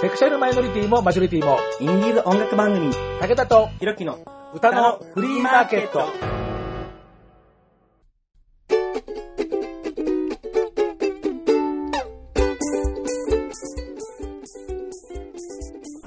[0.00, 4.18] セクシャルマイノリティもマジョリティも、インディーズ音楽番組、武田とひろきの
[4.54, 6.39] 歌のフリーマーケット。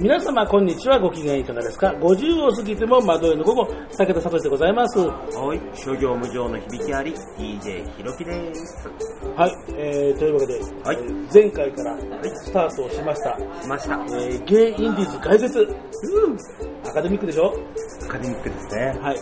[0.03, 0.99] 皆様、こんにちは。
[0.99, 3.65] ご機嫌いかがですか ?50 を過ぎても窓への午後、
[3.97, 4.99] 武田聡でございます。
[4.99, 8.85] はい、諸行無常の響きあり、DJ ひろきです。
[9.37, 11.97] はい、えー、というわけで、はいえー前回から
[12.35, 13.93] スタートをしました、来ました。
[13.95, 15.65] えー、ゲイインディーズ解説。
[16.85, 17.53] アカデミックでしょ？
[18.03, 18.99] アカデミックですね。
[19.01, 19.17] はい。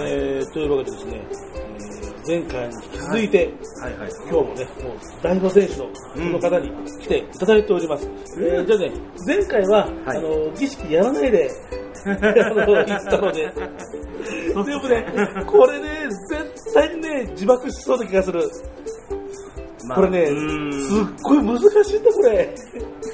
[0.00, 1.95] えー、というわけでですね、えー
[2.26, 4.10] 前回に続いて、はいはい。
[4.28, 8.10] 今日もね、もう代表選手のこの方に来ていただいております。
[8.38, 8.92] えーじゃあね、
[9.26, 11.50] 前回は、はいあの、儀式やらないで、
[12.04, 15.06] あの、言ったので、でもね、
[15.46, 18.40] これね、絶対にね、自爆しそうな気がする。
[19.86, 22.54] まあこれね、すっごい難しいんだ、これ。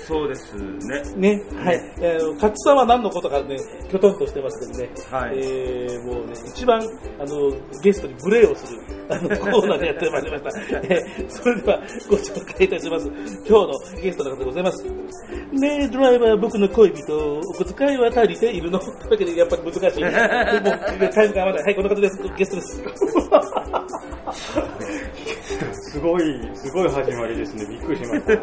[0.06, 1.02] そうですね。
[1.16, 1.94] ね、はい。
[2.00, 3.56] えー、勝さんは何のことかね、
[3.90, 6.80] きょとんとしてますけどね、はいえー、もうね、一番、
[7.18, 7.50] あの、
[7.82, 8.80] ゲストに無礼をする、
[9.12, 10.50] あの、コーナーでやってまいりました。
[10.82, 13.06] えー、それでは、ご紹介いたします。
[13.08, 13.68] 今日の
[14.00, 14.84] ゲストの方でございます。
[15.52, 18.78] ねえ、ドライバー、僕の恋人、お小遣いは足りているの？
[18.78, 20.02] というわけで、やっぱり難しい。
[20.02, 20.12] もう、
[21.12, 21.62] タイムが合わない。
[21.62, 22.22] はい、この方です。
[22.36, 22.82] ゲストです。
[25.92, 26.22] すごい、
[26.54, 27.66] すごい始まりですね。
[27.66, 28.34] びっくりしました。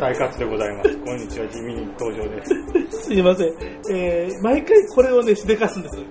[0.00, 0.96] 大活でございます。
[0.98, 2.44] こんにちは、地味に登場で
[2.90, 3.02] す。
[3.04, 3.48] すいません。
[3.92, 5.96] えー、毎回これをね、しでかすんです。
[5.96, 6.04] はい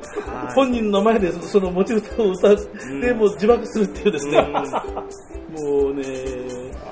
[0.54, 4.42] 本人の前でその持ち歌を歌って、もう自爆するっていうですね。
[4.42, 4.48] も
[5.90, 6.04] うね、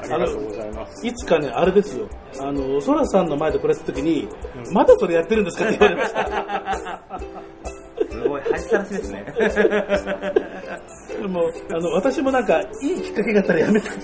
[0.02, 1.08] ありがとうございます。
[1.08, 2.08] いつかね、あれですよ。
[2.40, 4.28] あの、ソラさんの前でこれやった時に、
[4.74, 7.20] まだそれやってるんですかって言われました。
[8.12, 9.26] すごい、恥さらしですね。
[11.22, 13.98] でも、あの、私もなんか、いいきっかけがあったらやめたい。
[14.00, 14.04] で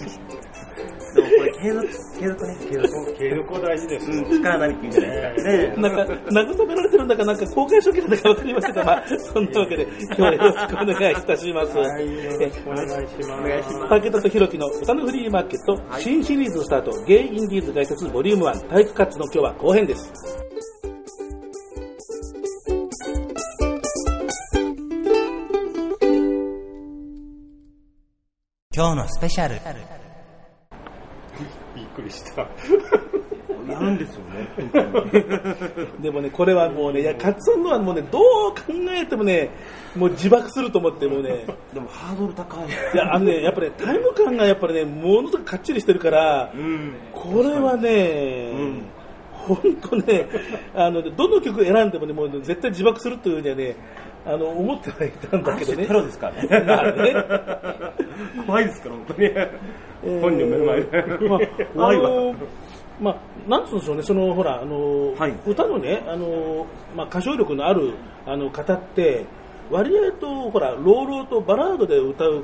[1.68, 1.88] 継続、
[2.20, 3.18] 継続ね、継続。
[3.18, 4.10] 継続は大事です。
[4.10, 5.73] うん、力なりって言うんかね。
[5.78, 11.77] なんか、慰められてるんだか、なんか公開処刑なんだかわかりませんが、まあ、そんなわけで、今日はよろしくお願いいたします。
[11.77, 13.32] はい、よろしくお願いします。
[13.32, 20.14] お願いします武田とひろきの歌のフリーマーケット、新シリーズスタート、ゲイインディーズ解説ボリューム1、体育活の今日は後編です。
[28.73, 30.07] 今日のスペシャル。
[31.97, 32.41] びっくりした。
[33.71, 34.47] やるんですよね。
[35.99, 38.21] でもね、これはもうね、いや、カツオのはもうね、どう
[38.52, 39.49] 考えてもね、
[39.95, 42.67] もう自爆すると思って、もうね、でもハードル高い。
[42.93, 46.93] いや、あのね、やっぱね、タイム感がやっぱりね、ものすごくかっちりしてるから、うん。
[47.11, 48.81] これはね、ん
[49.33, 50.27] 本当ね、
[50.73, 53.75] あの、どの曲選んでもね、もうね絶対自爆するというにはね、
[54.25, 55.85] あの、思ってはいたんだけどね。
[55.87, 56.31] プロですか？
[56.31, 56.65] らね。
[56.65, 57.15] まあね。
[58.45, 59.29] 怖いですから、本当に。
[60.08, 61.30] えー本人の目の前で。
[61.76, 62.36] まあ、
[63.00, 65.34] まあ、なんつうんでしょうね、その、ほら、あの、はい。
[65.45, 67.94] 歌のね、あの、まあ、歌唱力のある、
[68.26, 69.26] あの、方って、
[69.70, 72.44] 割合と、ほら、朗々とバラードで歌う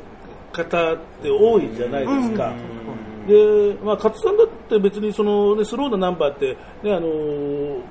[0.52, 2.54] 方って多いじゃないですか。
[3.28, 7.08] で、まあ、勝さんだって別にその、ね、スローなナンバーって、ね、あの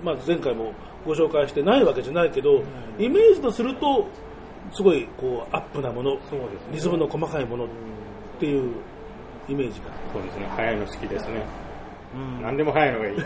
[0.05, 0.73] まあ、前回も
[1.07, 2.63] ご紹介してないわけじゃないけど、
[2.99, 4.07] イメージとすると、
[4.73, 6.21] すごい、こう、アップなもの、ね。
[6.73, 7.69] リズムの細かいものっ
[8.39, 8.73] ていう
[9.53, 9.87] イメージが。
[10.13, 10.47] そうですね。
[10.57, 11.45] 早いの好きですね。
[12.15, 13.17] うん何でも早いのがいい。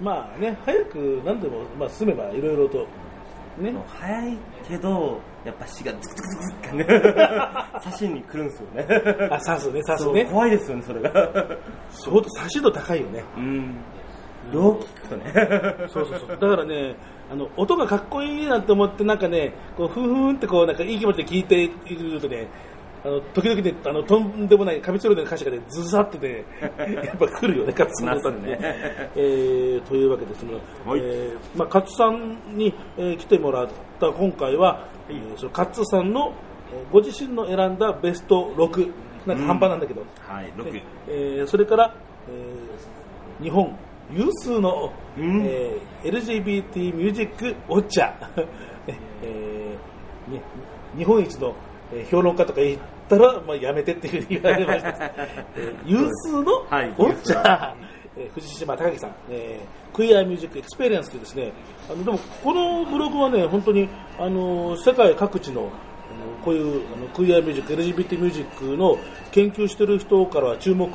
[0.00, 2.86] まあね、早く何でも、まあ、進めばいろいろと、
[3.58, 6.84] ね、早いけど、やっぱ死がズクズクズクね、
[7.84, 8.86] 刺しに来るんですよね。
[9.30, 10.24] あ、刺すね、刺すそうね。
[10.24, 11.10] 怖いですよね、それが。
[11.90, 13.24] 相当刺し度高いよね。
[13.36, 13.76] うん。
[14.52, 15.32] よく聞くとね。
[15.88, 16.28] そうそうそう。
[16.30, 16.96] だからね、
[17.30, 22.48] あの、音がかっこいいなって思って、なんかね、こう、ふんふんってこう、なんかいい気持ちで聞いているとね、
[23.04, 26.44] あの、時々ね、あの、とんでもない、カミツロでの歌詞がね、ズザってね、
[27.04, 28.58] やっぱ来るよね、カツさんの歌にね。
[29.14, 30.54] えー、というわけですね、
[30.84, 31.00] はい。
[31.02, 33.68] えー、まあ、カツさんに、えー来てもらっ
[34.00, 36.32] た今回は、えーそのカツさんの、
[36.72, 38.90] えーご自身の選んだベスト6、
[39.26, 40.82] なんか半端なんだけど、はい、6で。
[41.08, 41.94] えーそれから、
[42.28, 43.74] えー日本
[44.12, 45.42] 有数の、うん。
[45.46, 48.48] えー LGBT ミュージックウォッチャー、ね
[49.22, 50.40] えーね
[50.96, 51.54] 日本一の、
[51.92, 52.78] えー評論家とか言っ
[53.08, 54.88] たら、まあ、やめてっていうふうに言われました、
[55.56, 56.92] えー有数のウはい。
[56.94, 57.72] ォッチャー、
[58.16, 61.52] えー藤島隆樹さん、えー Queer Music Experience というですね
[61.90, 63.88] あのでもこのブログはね本当に
[64.20, 65.68] あの世界各地の
[66.44, 68.96] こういうあのクイアミュージック、LGBT ミュージックの
[69.32, 70.88] 研究してる人からは注目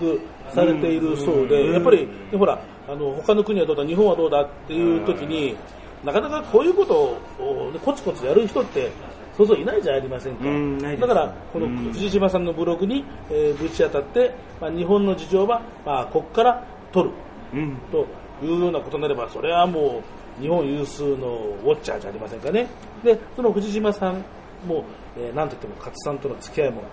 [0.53, 5.55] されているそうで、やっぱり、ねほら、あの他の国はどうだ、日本はどうだっていう時に、
[6.03, 8.91] なかなかこういうことを、ね、コツコツやる人って
[9.37, 10.45] そうそういないじゃありませんか。
[10.45, 11.91] うんだから、このうん。
[11.91, 17.15] 藤島さんのブログに、えーぶち当たって、まあ、日本の事情は、まあ、ここから取る。
[17.53, 17.77] うん。
[17.91, 18.05] と
[18.43, 20.01] いうようなことになれば、それはも
[20.39, 21.27] う日本有数の
[21.63, 22.67] ウォッチャーじゃありませんかね。
[23.03, 24.23] で、その藤島さん
[24.65, 24.85] も、
[25.17, 26.83] えーなんといっても勝さんとの付き合いも、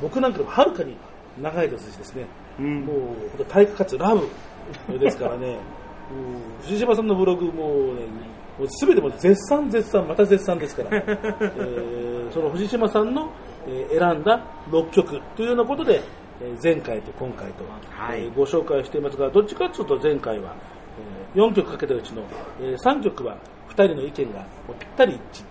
[0.00, 0.96] 僕なんかよりもはるかに
[1.40, 2.26] 長いですしですね、
[2.58, 2.80] うん。
[2.80, 4.26] もう本当体育活ラブ
[4.98, 5.58] ですからね、もう
[6.62, 7.52] 藤島さんのブログも
[7.94, 8.06] ね、
[8.58, 13.28] もう全てもう絶賛絶賛、また絶賛ですから、 えーその藤島さんの、
[13.66, 16.00] えー選んだ6曲というようなことで、
[16.40, 18.24] えー前回と今回と、はい。
[18.24, 20.54] えーご紹介していますが、どっちかというと前回は、
[21.34, 22.22] え4曲かけたうちの、
[22.60, 23.36] え3曲は
[23.70, 24.44] 2人の意見が
[24.78, 25.44] ぴったり一致。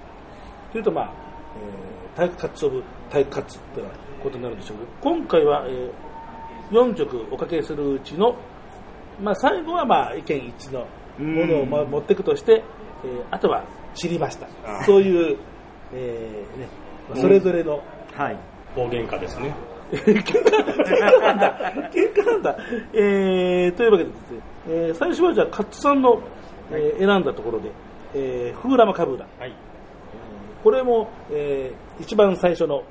[0.71, 1.11] というと、まあ、
[1.57, 3.87] えー体育活オブ体育活という
[4.21, 4.77] ことになるんでしょう。
[4.77, 5.89] けど、今回は、え
[6.71, 8.35] 4曲おかけするうちの、
[9.21, 10.87] まあ、最後は、まあ、意見一致の
[11.19, 12.63] ものを、まあ、持っていくとして、
[13.03, 13.63] えーあとは
[13.95, 14.83] 散りましたあ。
[14.85, 15.37] そういう、
[15.93, 16.67] えーね
[17.09, 17.81] まあそれぞれの、
[18.13, 18.37] はい。
[18.75, 19.53] 大喧嘩ですね。
[19.91, 21.73] 喧嘩なんだ。
[21.91, 22.57] 喧嘩なんだ。
[22.93, 24.39] えー、というわけでですね、
[24.69, 26.21] えー最初はじゃあ、カッツさんの、
[26.71, 27.71] えー選んだところで、
[28.15, 29.27] えー、フーラマカブーラ。
[29.39, 29.53] はい。
[30.63, 32.83] これも、えー一番最初の、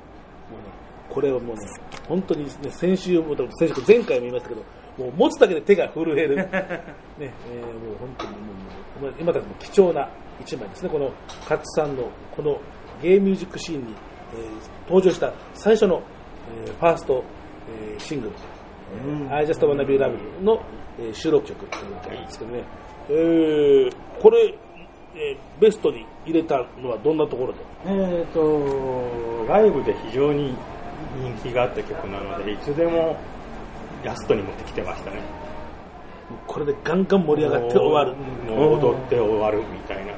[1.09, 1.61] これをもうね、
[2.07, 4.61] 本当に、ね、先週も、先週、前回も言いましたけど、
[4.97, 6.47] もう持つだけで手が震える、 ね
[7.19, 7.29] えー
[7.87, 8.31] もう本当に
[9.01, 10.09] もう、今だともう貴重な
[10.39, 11.11] 一枚ですね、この
[11.47, 12.03] カッツさんの
[12.35, 12.59] この
[13.01, 13.93] ゲームミュージックシーンに、
[14.33, 16.01] えー登場した最初の、
[16.65, 17.23] えーファースト、
[17.93, 18.33] えーシングル、
[19.29, 20.61] えー I Just Wanna Be Loved の、
[20.99, 22.63] えー収録曲というわけなんですけどね、
[23.09, 23.91] えー
[24.21, 24.53] これ、
[25.15, 27.59] えーベストに入れたのはどんなところで？
[27.85, 30.55] えっ、と、ライブで非常に
[31.19, 33.15] 人気があった曲なので、いつでも
[34.03, 35.17] ラストに持ってきてましたね。
[36.47, 38.13] これでガンガン盛り上がって終わる。
[38.49, 40.13] もう踊って終わるみたいな。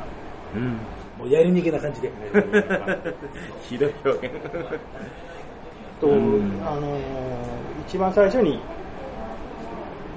[0.56, 0.77] うん。
[1.18, 2.12] もうやり逃げな感じで。
[3.63, 4.35] ひどい表現。
[6.00, 7.00] と、うんあのー
[7.88, 8.59] 一番最初に、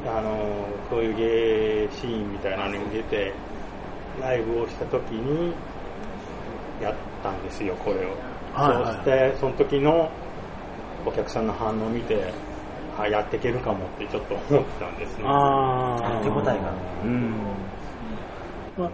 [0.07, 3.33] あのーこういうゲーシーンみたいなのに出て、
[4.21, 5.53] ライブをした時に、
[6.81, 8.11] やったんですよ、これを。
[8.55, 10.11] はいはいそして、その時の
[11.05, 12.33] お客さんの反応を見て、
[12.99, 15.25] あ、やっていけるかもってちょっと思ったんですね。
[15.27, 16.53] あ手応えが。
[17.05, 17.31] うん。
[18.79, 18.91] まあ、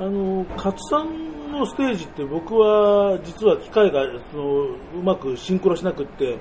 [0.00, 4.02] あの、勝さんのステージって僕は実は機会が
[4.32, 6.38] そのうまくシンクロしなくって、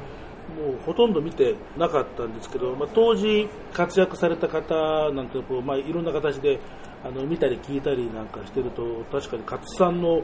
[0.57, 4.75] もうほとんど見てなかったんですけど、まあ、当時活躍された方
[5.11, 6.59] なんてこう、まあ、いろんな形で
[7.03, 10.21] あの見たり聞いたりなんかしてると確かに勝さんの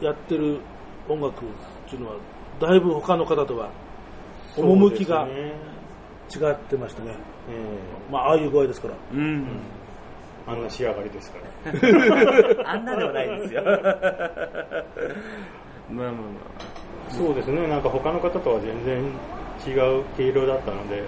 [0.00, 0.60] やってる
[1.08, 1.48] 音楽っ
[1.88, 2.16] ていうのは
[2.60, 3.70] だいぶ他の方とは
[4.56, 5.26] 趣が
[6.34, 7.14] 違ってましたね。
[7.50, 8.94] えまあ、ああいう具合ですから。
[9.12, 9.42] うん。
[9.42, 9.78] え
[10.50, 12.70] あんな仕上がりですから。
[12.72, 13.62] あんなではないですよ。
[15.90, 16.12] まあまあま
[17.10, 19.02] そうですね、なんか他の方とは全然
[19.66, 21.02] 違う毛色だったので、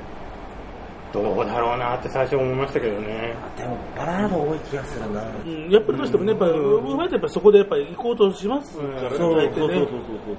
[1.13, 3.35] どうだろうなって最初思いましたけどね。
[3.57, 3.61] あ。
[3.61, 5.23] でも、バラード多い気がするな。
[5.23, 9.79] うん、やっぱりどうしてもね、やっぱり、うまいとやっぱりそこでやっぱり行こうとしますからね、そう大体ね。
[9.79, 10.37] やっそうそうそう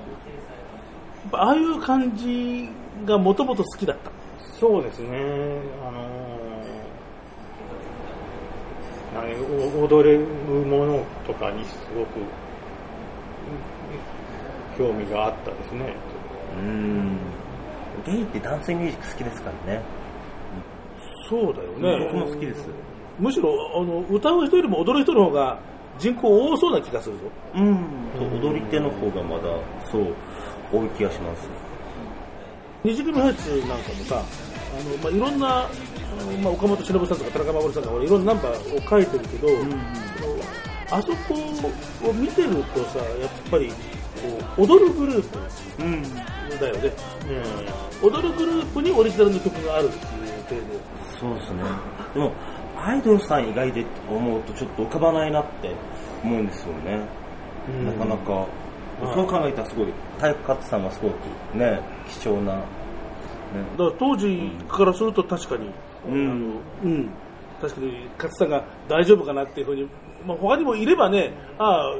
[1.31, 2.69] ぱああいう感じ
[3.05, 4.11] がもともと好きだった。
[4.61, 5.17] そうですね、
[5.81, 9.33] あのー、何
[9.81, 12.25] お踊れるものとかにすごくうん
[14.77, 15.95] 興味があったですね。
[16.59, 17.17] うん。
[18.05, 19.81] ゲイってダンスミュージック好きですからね。
[21.27, 22.05] そうだよね。
[22.13, 22.67] 僕も好きです。
[23.19, 25.59] むしろ、あの、歌う人よりも踊る人の方が
[25.97, 27.23] 人口多そうな気がするぞ。
[27.55, 27.77] うん。
[28.15, 29.43] そう踊り手の方がまだ、
[29.91, 30.15] そう、
[30.71, 31.49] 多い気がします。
[32.83, 34.50] 二次組ハイツなんかもさ、あ
[34.83, 35.69] の、まあ、いろんな、
[36.43, 41.35] まあ、岡本忍さんとか田中守さんとかいろんなナンバーを書いてるけど、あのあそこ
[42.09, 43.75] を見てるとさ、やっぱり、こ
[44.57, 45.39] う踊るグループ
[45.83, 46.03] うん。
[46.59, 46.91] だよね。
[48.01, 50.01] う踊るグループにオリジナルの曲があるっていう
[50.49, 50.61] 体で。
[51.19, 51.63] そうですね。
[52.13, 52.33] でも、
[52.77, 55.73] アイドルさん以外で思うとちょっと浮かばないなって
[56.23, 56.99] 思うんですよね。
[57.85, 58.33] なかなか。
[58.33, 58.45] うん
[59.01, 59.87] そう考えたらすごい、
[60.19, 62.61] 体育活さんがすごくね、貴重な、ね、
[63.77, 65.69] だから当時からすると確かに、
[66.07, 66.31] うん。
[66.31, 66.45] あの
[66.83, 67.09] うん、
[67.61, 69.89] 確かに勝さんが大丈夫かなっていうふうに、
[70.25, 71.95] まあ、他にもいればね、ああ、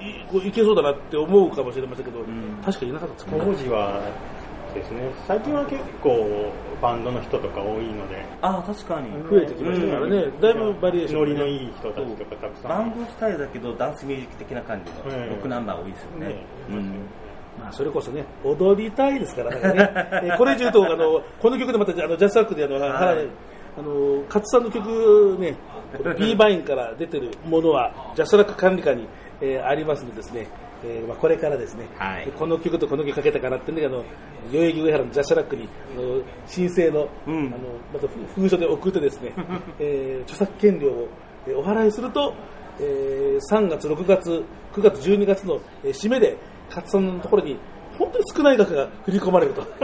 [0.00, 2.24] いこういけそうだなって思うかもしれませんけど、ん。
[2.64, 4.00] 確かにいなかったです当時は
[4.74, 9.10] ですね、最近は結構バンドの人とか多いので、ああ、確かに。
[9.28, 10.40] 増えてきましたからね、うん。
[10.40, 12.70] だいぶバリエーションノリのいい人たちとかたくさん。
[12.70, 15.30] バンドスタイルだけど、ダンスミュージック的な感じのうん。
[15.30, 16.26] ロックナンバー多いですよね。
[16.28, 16.44] ね。
[16.70, 16.92] うん。
[17.60, 19.60] まあ、それこそね、踊りたいですからね。
[20.24, 23.28] えーこれ以上言うと、あの、この曲でまた、あの、ジャスラックで、あの、はい。
[23.78, 25.54] あの、勝さんの曲ね、
[26.18, 29.06] B バインから出てるものは、ジャスラック管理下に、
[29.40, 30.48] えーありますのでですね、
[30.84, 32.28] えーまあ、これからですね、はい。
[32.38, 34.02] この曲とこの曲かけたかなってんであの
[34.52, 37.36] 代々木上原のジャスラックにあの申請の,、うん。
[37.36, 37.58] あの
[37.92, 39.32] また封書で送ってですね、
[39.78, 41.08] えー著作権料を
[41.46, 42.32] えーお払いすると、
[42.80, 44.42] えー3月、6月、
[44.74, 46.36] 9月、12月の、えー締めで
[46.70, 47.58] 勝さんのところに
[48.00, 49.60] 本当に少ない額が振り込まれると。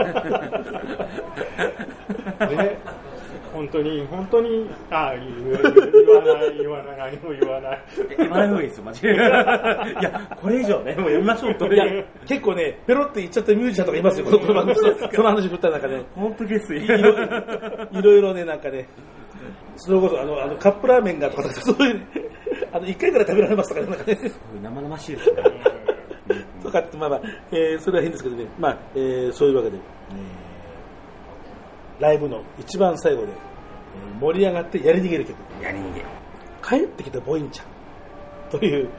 [2.47, 2.77] ね、
[3.53, 7.79] 本当に、本当に、あ言わ言わない、言わない、何も言わない。
[8.17, 9.13] 言わない方がいいですよ、マジで。
[9.13, 11.71] いや、これ以上ね、もう読みましょうと。
[11.71, 11.85] いや、
[12.25, 16.81] 結構ね、ペロって言っちゃったミュージシャンとかいますよ、このこの番組でその話振った中で、本当ですよ。
[16.81, 18.87] いろいろいろね、なんかね、
[19.75, 22.01] それこそあのあのカップラーメンがとか、そういう、
[22.71, 24.31] あの1回から食べられますとかね、なんかね、
[24.63, 25.43] 生々しいですね。
[26.67, 27.21] とかって、まあまあ、
[27.51, 29.81] えーそれは変ですけどね、まあ、えーそういうわけで、えー
[32.01, 36.05] ライブの一番最後で、えー盛り上がってやり逃げる曲、やり逃げ。
[36.61, 37.65] 帰ってきたボインちゃん。
[38.59, 38.89] という、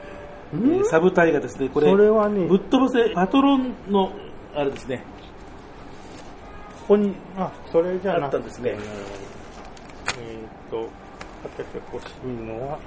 [0.53, 4.11] えーサブ隊がですね、これ、それはねぶっ飛ばせパトロンの、
[4.55, 5.03] あれですね、
[6.81, 8.71] ここにあ、それじゃあったんですね。
[8.71, 12.79] えーっと、かけてほしいのは、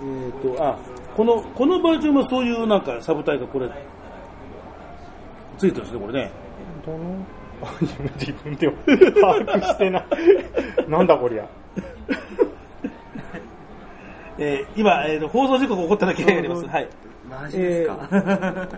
[0.00, 0.78] えー、とあ
[1.18, 3.68] このこのバージョンはそういうなんかサブタイがこれ
[5.58, 6.30] ついてるんですねこれね。
[6.86, 7.26] どの、
[7.60, 7.74] あ
[8.20, 8.74] 自分でも
[9.20, 10.06] 把握してない。
[10.88, 11.48] なんだこりゃ。
[14.38, 16.88] えー今、えーと放送事故が起こっただけがあります、はい、
[17.28, 17.98] マジですか？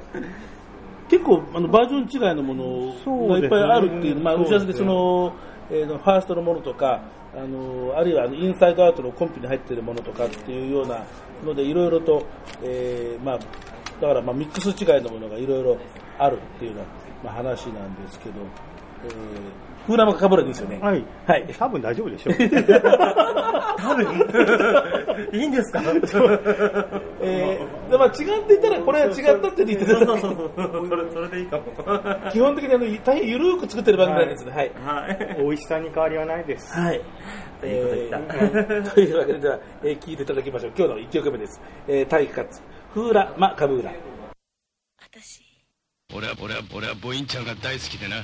[1.10, 5.34] 結構あのバージョン違いのものがいっぱいあるっていうまあ、打ち合わせでその、
[5.70, 7.00] えーのファーストのものとか
[7.36, 11.02] あのあるいはあのインサイドアウトのコンピに入っているものとかっていうような
[11.44, 12.26] のでいろいろと、
[12.62, 13.38] えーまあ、
[14.00, 15.78] だからまあミックス違いのものがいろいろ
[16.18, 16.82] あるっていうよ
[17.22, 18.40] うな、ま、話なんですけど、
[19.04, 21.04] えー、フーラマかぶらでいいですよねはい。
[21.26, 22.34] はい多分大丈夫でしょう。
[23.76, 24.04] 多分
[25.32, 25.82] いいんですか？
[27.20, 30.88] えーでまあ、違っていたらこれは違ったって言ってそうたそうそう。
[30.88, 31.64] それ、それでいいかも。
[32.30, 35.36] 基本的にあの大変ゆるく作ってる番組なんですねはいはい。
[35.40, 36.72] 美味しさに変わりはないです。
[36.78, 36.96] はい。
[36.96, 37.08] いいこ
[37.62, 37.66] と
[37.96, 40.72] 言ったえー というわけで、では、えー聞いていただきましょう。
[40.78, 41.60] 今日の1曲目です。
[41.88, 42.62] えー、体育活、
[42.94, 43.90] フーラ・マ・カブーラ。
[45.02, 45.40] 私
[46.14, 48.16] 俺は俺は俺はボインちゃんが大好きでな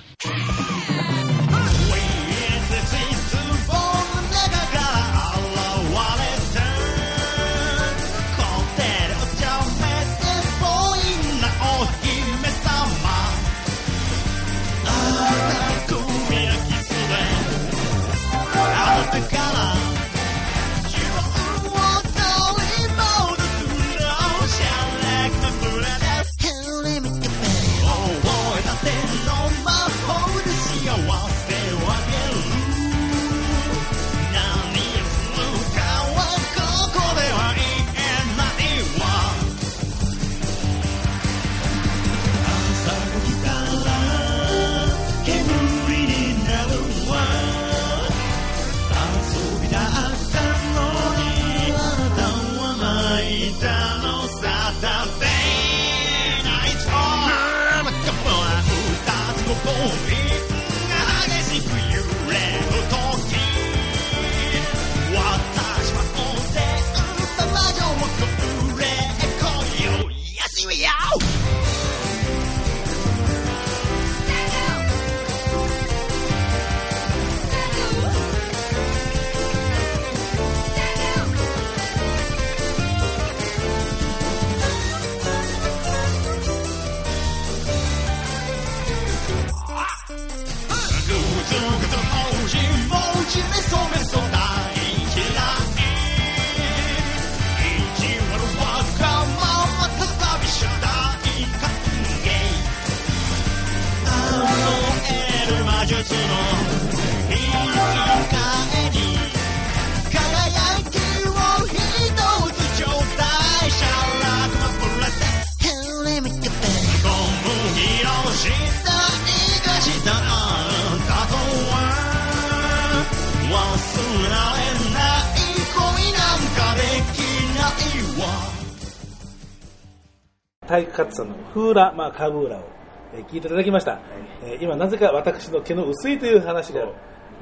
[130.66, 132.75] 体育活さんのフーラ・マ・カブーラを、
[133.16, 133.98] えー聞いていただきました。
[134.44, 136.86] えー今、なぜか私の毛の薄いという話が、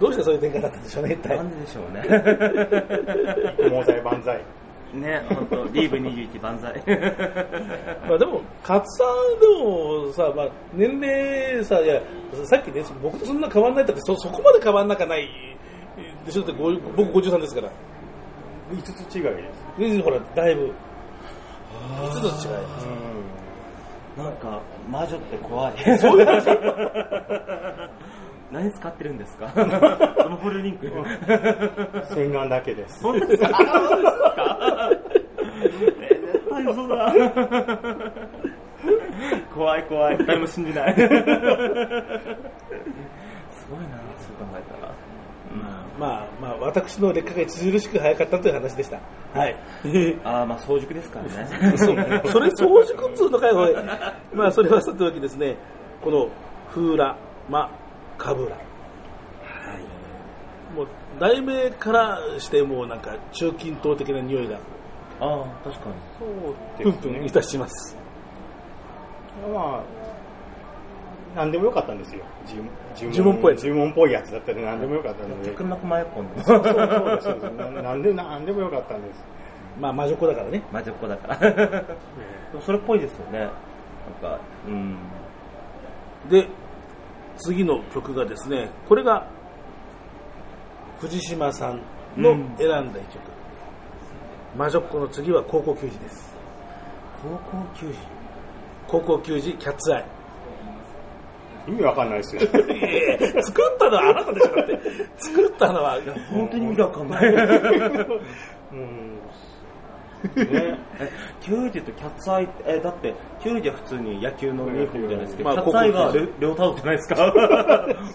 [0.00, 1.50] どうしてそういう展開だったんでしょうね、一体なん。
[1.50, 2.02] ででしょうね。
[3.70, 4.40] 毛剤万歳。
[4.94, 6.72] ね、本当リーブ21万歳。
[8.08, 12.00] まあでも、勝さんでもさ、まあ、年齢さ、いや、
[12.44, 15.28] さっきね、僕とそんな変わんないってそ、そこまで変わんなかない
[16.24, 17.68] でしょって、ご僕53ですから。
[18.72, 19.22] 5つ違い
[19.78, 20.02] です。
[20.02, 20.72] ほら、だいぶ。
[22.00, 22.86] 5つ違います。
[24.16, 25.74] うんなんか、魔女って怖い。
[28.52, 29.46] 何使ってるんですか？
[29.48, 29.60] こ
[30.28, 30.90] のホルリンク。
[32.14, 33.02] 洗顔だけです。
[33.02, 34.90] 本当ですか本当ですか？
[36.00, 37.12] え絶対嘘だ。
[39.54, 40.18] 怖い怖い。
[40.26, 40.94] 誰も信じない。
[40.94, 41.22] すごいな、そ
[44.30, 44.73] う考えたら。
[45.98, 48.98] まあまあ、私の劣化が著しく早かったという話でした。
[49.32, 49.56] はい。
[50.24, 51.76] ああ、まあ、早熟ですからね。
[51.76, 51.96] そう
[52.32, 53.74] それ早熟っつうのかよ、おい
[54.32, 55.56] まあ、それはさておきですね、
[56.02, 56.28] この
[56.70, 57.16] フーラ、
[57.48, 57.70] マ、
[58.18, 58.56] カブラ。
[60.74, 60.86] もう、
[61.20, 64.56] 題名からしてもうなんか中近東的な匂いが
[65.20, 65.94] ああ、確かに。
[66.18, 67.30] そうプですねンプンい。
[67.30, 67.96] たします。
[69.52, 69.82] まあ、
[71.34, 72.24] なんでもよかったんですよ。
[72.46, 75.50] 呪呪文っぽい呪文っぽいやつだったら何でもよかったので。
[75.50, 79.24] くまくまやこんでそうそうそうですそうですななんで、なんでもよかったんです。
[79.80, 80.62] まあ、魔女子だからね。
[80.70, 81.84] 魔女っ子だから。
[82.64, 83.40] それっぽいですよね。
[83.40, 83.50] なん
[84.20, 84.38] か、
[84.68, 84.96] うん。
[86.30, 86.46] で、
[87.38, 89.26] 次の曲がですね、これが
[91.00, 91.80] 藤島さん
[92.16, 93.22] の選んだ一曲。
[94.56, 96.32] 魔女っ子の次は高校球児です。
[97.20, 97.98] 高校球児？
[98.86, 100.04] 高校球児キャッツアイ。
[101.66, 102.42] 意味わかんないですよ。
[102.42, 102.44] い
[102.80, 104.80] やいや作ったのはあなたでしょだって。
[105.18, 105.98] 作ったのは、
[106.30, 107.34] 本当に意味がわかんない。
[108.72, 109.18] うん。
[110.36, 110.78] ね。
[111.00, 117.34] え球児とキャッツアイ、え、だって、球児は普通に野球のユニフォームじゃないですけど、まあキャッツアイが高校球レレオタードじゃないですか。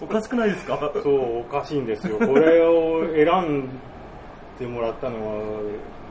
[0.02, 0.92] おかしくないですか？
[1.02, 2.18] そう、おかしいんですよ。
[2.18, 3.68] これを選ん
[4.58, 5.62] でもらったのは、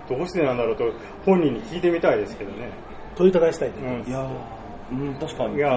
[0.09, 0.85] どうしてなんだろうと、
[1.25, 2.69] 本人に聞いてみたいですけどね。
[3.15, 3.75] 問いただしたいね。
[4.05, 4.27] うんいやー、
[4.91, 5.55] うん、確かに。
[5.55, 5.69] いや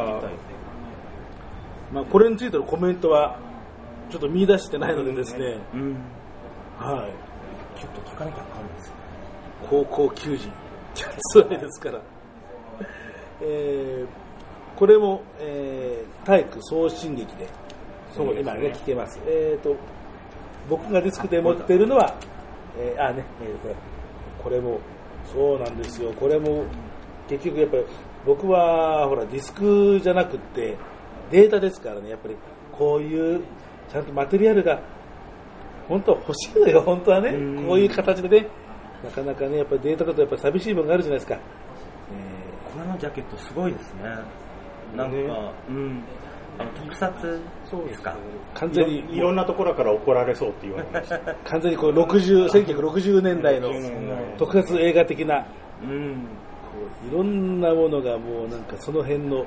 [1.92, 3.38] まあ、これについてのコメントは、
[4.10, 5.96] ちょっと見出してないのでですね、うん。
[6.78, 7.78] はい。
[7.80, 8.94] ちょっと聞かなきゃわかんないですね。
[9.68, 10.48] 高校球児、
[10.94, 12.00] キャッツアイですから。
[13.42, 14.22] えー
[14.74, 17.46] これも、えー体育送信劇で、
[18.16, 19.20] そうですね今ね、聞けます。
[19.26, 19.76] えーと、
[20.68, 22.14] 僕がディスクで持っているのは、
[22.78, 23.74] えーあ、ね、えーこれ、
[24.44, 24.78] これも、
[25.32, 26.12] そうなんですよ。
[26.12, 26.64] これも、
[27.28, 27.84] 結局やっぱり、
[28.24, 30.76] 僕は、ほら、ディスクじゃなくって、
[31.32, 32.36] データですからね、やっぱり、
[32.70, 33.40] こういう、
[33.90, 34.80] ちゃんとマテリアルが、
[35.88, 37.30] 本当は欲しいのよ、本当はね。
[37.30, 38.46] うんこういう形でね、
[39.02, 41.38] なかなかね、やっぱりデータだとやっぱり寂しいものがあるじゃないですか。
[42.72, 44.02] これのジャケットすごいですね。
[44.96, 45.22] なんか、ね
[45.68, 46.02] うん。
[46.58, 47.40] あの、特撮
[47.88, 48.16] ですか？
[48.54, 51.18] 完全に、いろんなところから怒られそうって言われました。
[51.50, 55.46] 完全にこう60、1960年代の60年代特撮映画的な、
[55.82, 56.14] うん。
[56.72, 59.44] こういろんなものがもうなんかその辺の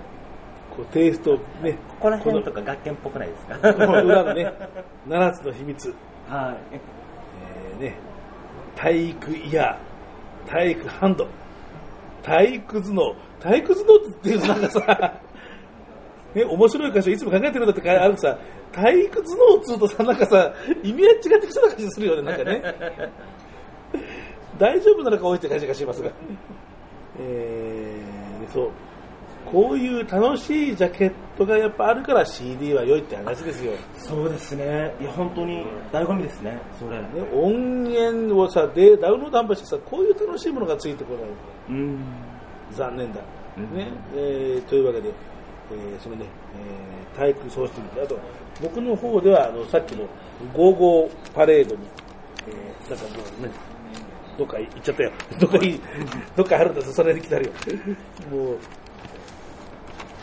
[0.76, 3.74] こうテイスト、ね、ここら辺とか学研っぽくないですか？
[3.74, 4.52] この裏のね、
[5.08, 5.94] 7つの秘密、
[6.30, 6.80] はい。
[7.78, 7.98] えーね、
[8.76, 11.28] 体育イヤー、体育ハンド、
[12.24, 15.14] 体育頭脳、体育頭脳っていうとなんかさ、
[16.34, 18.38] ね、面白い箇所いつも考えてるんだってあるさ、
[18.74, 22.76] 体育頭脳っつうとさ、なんかさ、意味合い違ってきそうな感じするよね、なんかね。
[24.58, 26.12] 大丈夫なのか多いって感じがしますが。
[27.20, 28.70] えー、そう。
[29.52, 33.72] こういう楽しいジャケットがやっぱあるから CD は良いって話ですよ。
[33.72, 34.94] ね、そうですね。
[35.00, 37.00] いや、本当に醍醐味ですね、それ。
[37.34, 41.24] 音源をさ、でダウンロード販売してさ、こういう楽しいものがついてこない。
[41.70, 42.00] うん。
[42.72, 43.22] 残念だ。
[43.58, 45.10] うんね、えーというわけで、
[45.72, 46.26] えーそのね、
[46.60, 48.18] えー体育送信機、あと、
[48.62, 50.06] 僕の方では、あの、さっきの
[50.54, 51.82] 55パレードに、
[52.48, 53.52] えーなんかもうね、
[54.38, 55.12] どっか行っちゃったよ。
[55.40, 55.82] どっかいい、
[56.36, 57.52] どっかあるんですそれに来たるよ。
[58.30, 58.58] もう、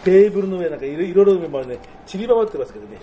[0.04, 2.98] テーブルの上なんかいろいろいろまね、散りばまってますけどね。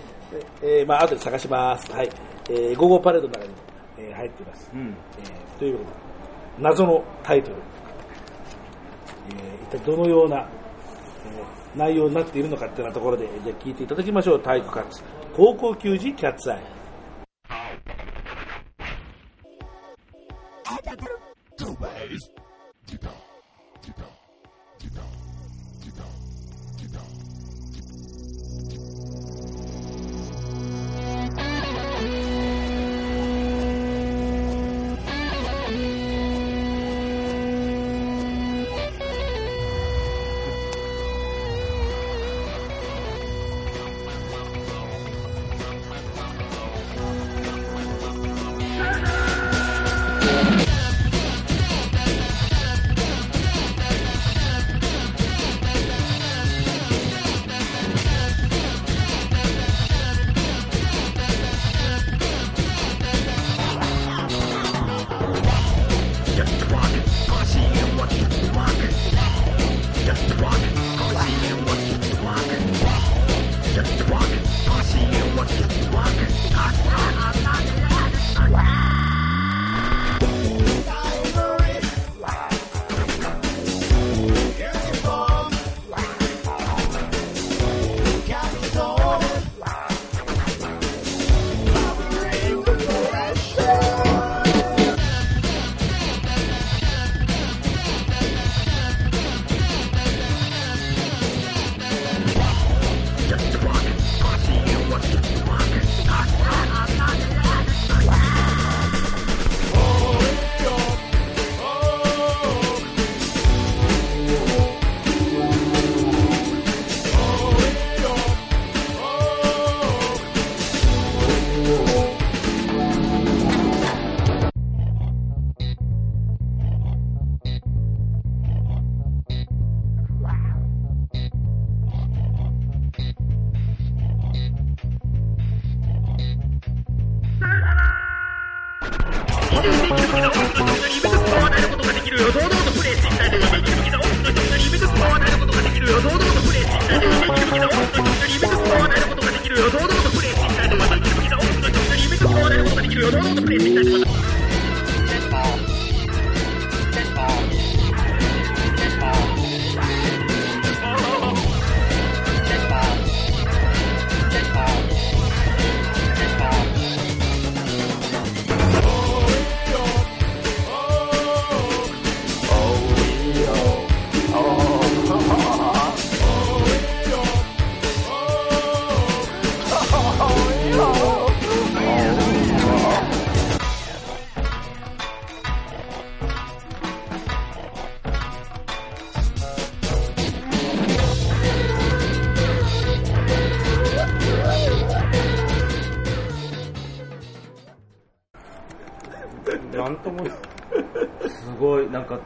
[0.62, 1.90] えーまあ、後で探します。
[1.90, 2.10] はい。
[2.50, 3.54] えー、午後パレードの中にも、
[3.98, 4.70] えー入っています。
[4.74, 4.94] うん。
[5.18, 5.90] えーというわけで、
[6.58, 7.56] 謎のタイトル、
[9.30, 10.48] えー一体どのような、えー
[11.78, 14.40] 内容になっているのかっていうようなところで、じゃあ聞いていただきましょう。
[14.40, 15.02] 体育活。
[15.36, 16.60] 高校球児キャッツアイ。
[24.94, 25.19] 「なん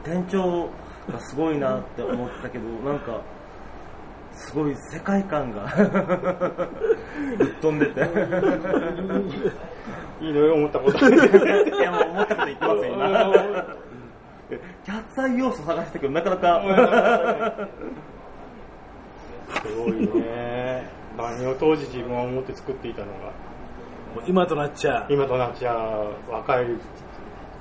[0.05, 0.69] 店長
[1.11, 3.19] がすごいなって思ったけど、 なんか、
[4.31, 5.65] すごい世界観が
[7.37, 8.01] ぶっ飛んでて。
[10.21, 11.09] いろいろ思ったこと。
[11.09, 11.11] い
[11.81, 13.65] や、もう思ったこと言ってますよ、今。
[14.85, 16.61] キャッツアイ要素探したけど、なかなか。
[19.65, 20.89] すごいね。
[21.17, 23.13] 何を当時自分は思って作っていたのが、
[24.15, 25.73] もう今となっちゃ、今となっちゃ
[26.29, 26.65] 若い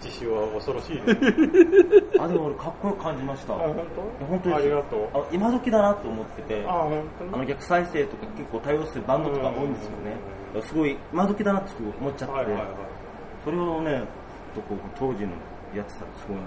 [0.04, 1.02] 自主は恐ろしいね。
[2.20, 3.54] あ、でも俺かっこよく感じました。
[3.54, 3.74] あ、本
[4.20, 4.26] 当？
[4.26, 5.08] 本当ありがとう。
[5.14, 6.88] あ今時だなと思ってて、あ、
[7.32, 10.62] の逆再生とか結構対応するバンドとか多いんですよね。
[10.62, 12.64] すごい今時だなって思っちゃって、はいはいはい。
[13.44, 14.02] それをね、
[14.54, 15.32] とこう当時の
[15.74, 16.46] やってたらすごいなっ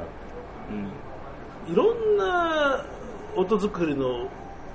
[1.65, 1.71] て。
[1.71, 2.85] いろんな
[3.35, 4.27] 音作りの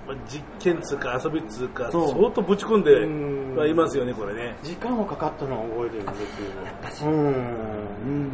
[0.07, 4.57] まあ実験つうか遊びつうか、そう相当ぶち込んうんではいますよね、これね。
[4.63, 6.65] 時間はかかったのは覚えてるんですよ。
[6.65, 7.13] やっぱし、うん。
[7.15, 7.19] う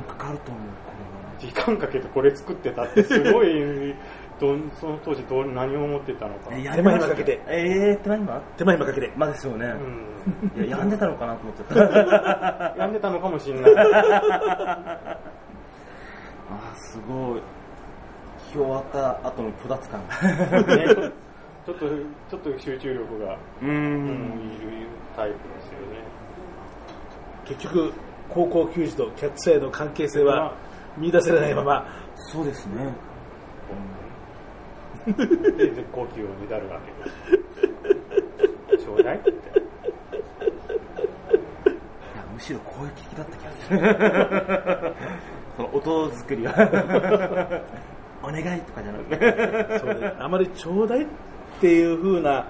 [0.00, 0.92] ん、かかると思う、こ
[1.38, 3.94] 時間かけてこれ作ってたって すごい、
[4.40, 6.50] どんその当時どう何を思ってたのか。
[6.50, 6.74] れは。
[6.76, 8.40] 手間暇かけてえー、手間暇？
[8.56, 9.12] 手間暇かけて。
[9.16, 9.66] まあですよね。
[10.56, 10.64] うん。
[10.64, 12.74] いや、病んでたのかなと思っちゃった。
[12.78, 13.74] 病んでたのかもしれない。
[13.76, 17.42] あー、すごい。
[18.50, 20.00] 今日終わった後の虚脱感。
[20.66, 21.12] ね
[21.68, 24.54] ちょっと、ちょっと集中力が、ううん、ん。
[24.54, 25.98] いるタイプですよね。
[27.44, 27.92] 結局、
[28.30, 30.56] 高校球児とキャッツアイの関係性は
[30.96, 32.94] 見出せれないまま、そうですね。
[35.58, 36.80] で、絶好球をねだるわ
[38.70, 38.78] け。
[38.78, 39.32] ちょうだいって。
[42.32, 44.94] むしろ攻撃的だった気がする。
[45.58, 46.52] その音作りが。
[48.22, 49.78] お願いとかじゃなくて。
[49.80, 51.06] そうね、あまりちょうだいっ
[51.60, 52.48] ていう風な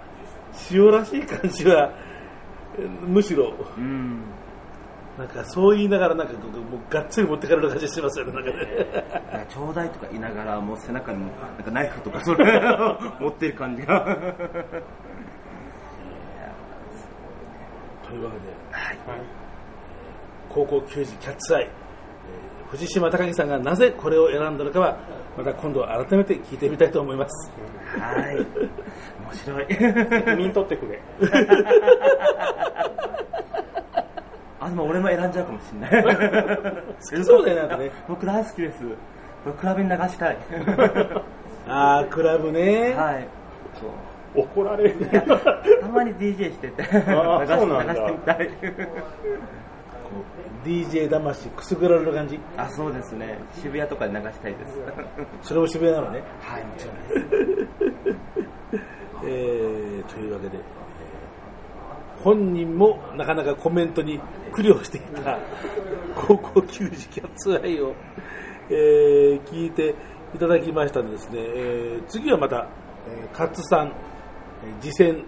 [0.70, 1.92] 塩らしい感じは、
[3.06, 4.22] むしろ、うん。
[5.18, 9.46] なんかそう言いながら、なんかもうがっつり持ってかれる感じしてますよね、なんかね。
[9.48, 12.60] ちょうだいとか言いながら、もう背中になんかナイフとかそれ
[13.20, 14.04] 持ってる感じが。
[18.08, 18.98] というわけで、はい。
[20.48, 24.98] 高校球児キャッツアイ、えー藤島貴樹さんがなぜこれを選んだのかは、
[25.36, 27.50] また今度改めて聞いてみたいと思います。
[27.98, 28.46] はい。
[29.28, 29.66] 面白い。
[29.68, 29.82] 責
[30.36, 31.00] 任取ってくれ。
[34.60, 37.24] あ、でも俺も選んじゃうかもしれない。
[37.24, 37.90] そうだよね、あとね。
[38.08, 38.78] 僕大好きです。
[39.44, 39.88] これクラブに。
[39.88, 40.36] 流したい。
[41.68, 42.94] あー、クラブね。
[42.94, 43.28] はい。
[43.78, 43.90] そう。
[44.42, 44.94] 怒られる。
[45.80, 46.14] たまに。
[46.14, 48.50] DJ してて、流しあーそうなんだ流してみたい。
[50.64, 52.38] DJ 魂くすぐられる感じ。
[52.56, 53.38] あ、そうですね。
[53.54, 54.78] 渋谷とかで流したいです。
[55.42, 56.22] それも渋谷なのね。
[56.40, 57.42] はい、もちろんで
[58.72, 58.88] す。
[59.24, 60.62] えーというわけで、えー
[62.24, 64.18] 本人もなかなかコメントに
[64.52, 65.38] 苦慮していた
[66.26, 67.94] 高校球児キャッツアイを、
[68.70, 69.94] えー聞いて
[70.34, 72.66] いただきましたのでですね、えー次はまた、
[73.08, 73.94] えーカツさん、えー
[74.80, 75.22] 次戦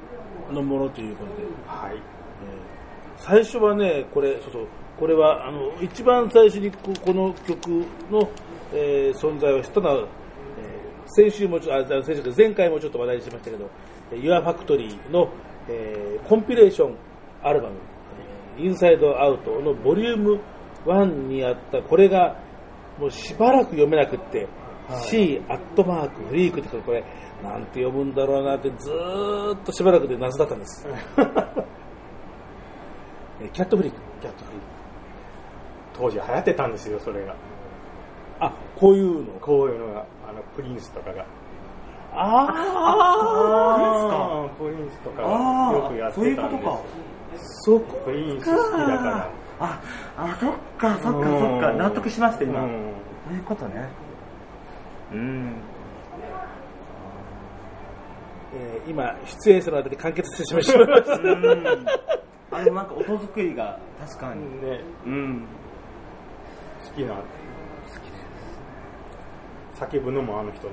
[0.52, 1.94] のものということで、はい。
[1.94, 2.00] えー
[3.18, 4.66] 最初はね、これ、そうそう、
[4.98, 7.68] これは、あの、一番最初にここの曲
[8.10, 8.28] の、
[8.74, 10.06] えー存在を知ったのは、えー
[11.10, 13.68] 先週もちょ、あ、先週か前回もちょっと話題にしましたけど、
[14.12, 15.28] えー Your Factory の、
[15.68, 16.96] えーコンピレーション
[17.42, 17.76] アルバム、
[18.56, 20.40] えーインサイドアウトのボリューム
[20.86, 22.36] 1にあった、これが、
[22.98, 24.48] もうしばらく読めなくって、
[25.08, 27.04] C アットマークフリークってこれ、
[27.42, 30.86] なんて読むんだろうなってずーっとしばらくで謎だったんです。
[33.40, 33.98] えーキャットフリーク。
[34.20, 34.60] キャットフリー
[35.94, 37.34] 当時流行ってたんですよ、それが。
[38.40, 39.38] あ、こういうの。
[39.40, 41.24] こういうのが、あの、プリンスとかが。
[42.12, 46.64] ああープリンスとかよくやあ、っそういうてたんです。
[46.64, 46.82] ことか。
[47.38, 49.30] そこプリンス好きだから。
[49.60, 49.80] あ
[50.16, 51.72] あそっかそっかそっか。
[51.74, 52.70] 納得しました今、うん。
[53.28, 53.88] そういうことね。
[55.12, 55.52] うん。
[58.54, 59.14] えー今、
[59.44, 61.14] 出演者の間で完結してしまいました。
[61.14, 61.86] うん。
[62.52, 64.40] あのなんか音作りが確かに。
[64.62, 64.80] ね。
[65.06, 65.46] うん。
[66.84, 67.14] 好きな
[69.86, 70.72] 叫ぶのもあの人の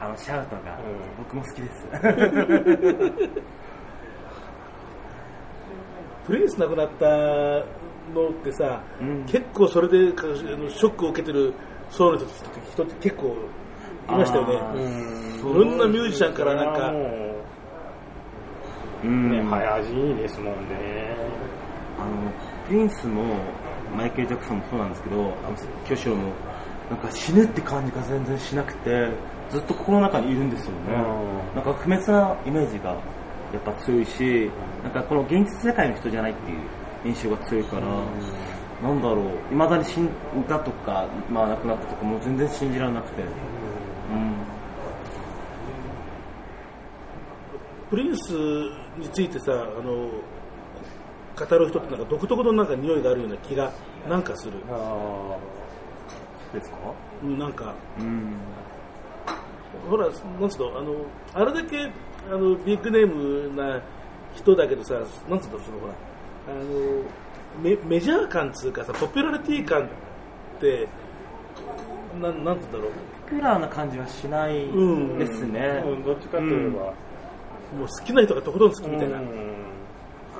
[0.00, 1.24] あのシャウトが、うん。
[1.24, 1.86] 僕も好きです。
[6.26, 7.06] プリンス亡くなった
[8.12, 9.24] のってさ、うん。
[9.26, 10.34] 結構それでかあの
[10.70, 11.54] ショックを受けてる
[11.90, 12.26] 層の人
[12.72, 13.36] 人って結構
[14.08, 14.80] いましたよあね。
[14.80, 16.92] ーいろんなミュージシャンからなんか。
[19.04, 19.30] うん。
[19.30, 21.16] ね早死にですもんね。
[22.00, 22.10] あの
[22.66, 23.22] プリンスも
[23.96, 25.32] マイケル・ジャクソンもそうなんですけどあの
[25.86, 26.32] 巨匠も
[26.92, 29.08] なんか死ぬって感じが全然しなくて
[29.48, 31.54] ずっと心の中にいるんですよね、うん。
[31.56, 34.50] なんか不滅なイメージがやっぱ強いし
[34.82, 36.58] なんかこの現実世界の人じゃないっていう
[37.06, 37.86] 印象が強いから、
[38.82, 40.10] なんだろういまだに死ん
[40.46, 43.28] だとか、まあ、亡くなったとかもう全然信じられなくて、うん。
[47.88, 48.32] プリンス
[48.98, 50.10] についてさ、あの
[51.34, 53.72] 語る人ってなんか独特のなんか匂いがあるような気が
[54.08, 54.52] なんかする。
[56.52, 56.76] あですか？
[57.22, 58.36] うんなんか、うん。
[59.88, 60.12] ほら、なん
[60.50, 60.94] つうの、あの、
[61.34, 61.90] あれだけ、
[62.30, 63.80] あの、ビッグネームな
[64.34, 65.94] 人だけどさ、なんつうの、そのほら、
[66.48, 67.02] あの、
[67.62, 69.88] メメジャー感つうかさ、ポピュラリティ感っ
[70.60, 70.88] て、
[72.20, 72.90] なん、なんつうんだろう、
[73.24, 76.04] ポピュラーな感じはしないうんですね、うん。
[76.04, 76.92] どっちかといえば、
[77.78, 79.18] もう好きな人がとことん好きみたいな。
[79.18, 79.52] うん。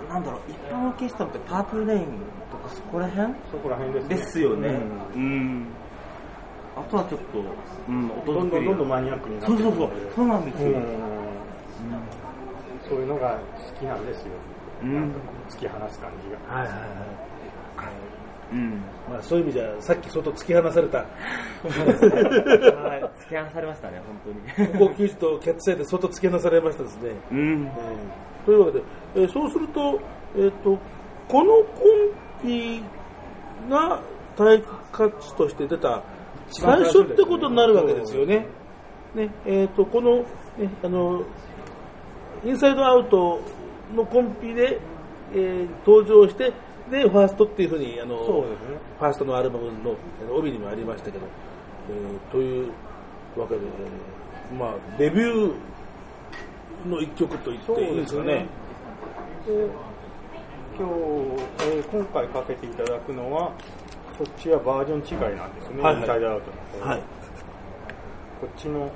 [0.09, 2.05] なんだろう一般オーケストラってパープルレイン
[2.51, 3.33] とかそこら辺？
[3.51, 4.17] そこら辺ですね。
[4.17, 4.69] ですよね。
[4.69, 5.67] ううんん、
[6.77, 7.39] あとはちょっと、
[7.89, 10.75] うん、音どんどんどんどんマニニアックになってそうそうそうそうなんですよ、うん。
[12.89, 14.27] そういうのが好きなんですよ、
[14.83, 14.95] うん。
[14.95, 16.55] なんかこう突き放す感じが。
[16.55, 16.89] はいはいはい。
[18.53, 18.83] うん。
[19.11, 21.09] まあ、そういう意味じゃ、さっき相当突き放された、はい。
[23.25, 24.79] 突き放されましたね本当に。
[24.79, 27.11] 高校球児とキャッチサイで相当突き放されましたですね。
[27.31, 27.65] うん。
[27.65, 30.01] えーというわけで、えーそうすると、
[30.37, 30.79] えー、と
[31.29, 31.85] このコ
[32.45, 32.83] ンピ
[33.71, 34.03] が
[34.37, 36.03] 対価値として出た
[36.53, 38.47] 最初ってことになるわけですよね。
[39.15, 40.25] ねえー、とこの,、ね、
[40.83, 41.23] あの
[42.45, 43.41] インサイドアウト
[43.95, 44.81] のコンピで、
[45.35, 46.53] えー登場して
[46.91, 48.57] でファーストっていうふうにあのそうですね
[48.99, 49.97] ファーストのアルバムの
[50.35, 51.27] 帯にもありましたけど、
[51.91, 52.73] えーという
[53.37, 58.47] わけで、えーまあ、デビューの一曲と言っていいですかね。
[59.47, 59.67] で
[60.79, 60.93] 今日、
[61.67, 63.53] えー今回かけていただくのは
[64.23, 66.47] こっちはバージョン違いなんですね、はいはいインサイドアウト
[66.79, 67.01] の方はい。
[68.41, 68.93] こっちの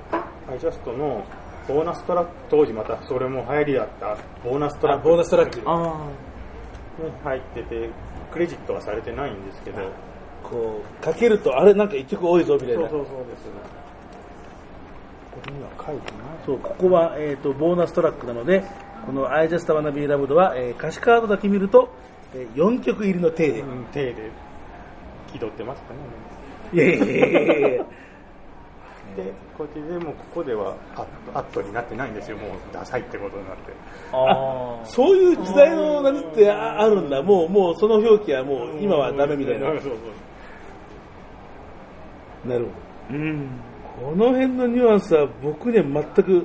[0.49, 1.27] アイジャストの
[1.67, 5.63] ボーナストラック当時またそれも流行りだったボーナストラックあボーナストラック。
[5.67, 6.09] あ
[7.03, 7.91] に入ってて
[8.31, 9.79] クレジットはされてないんですけど、
[10.45, 12.75] こう、かけると、あれなんか一曲多いぞみたいな。
[12.75, 13.45] そうそうそうです
[15.33, 18.63] ここには書いてないそうここは、えー、とボーナストラックなので、
[19.05, 21.91] この I Just Wanna Be Loved は、えー歌詞カードだけ見ると、
[22.33, 23.61] え4曲入りの体で。
[23.61, 24.46] うん手で
[25.37, 26.01] 気取ってますかね
[26.73, 27.85] いやいやいやいや いや
[29.17, 33.73] でこっちでもここではアットアットになってないんですよもうダサいってことになって
[34.13, 37.23] ああ そういう時代の何ってああるんだ。
[37.23, 39.67] もう、もうその表記はもう今はダメみたいな。
[39.69, 39.89] そうそ
[42.47, 42.71] うなるほ
[43.11, 44.11] うんど。
[44.11, 46.45] この辺のニュアンスは僕には全く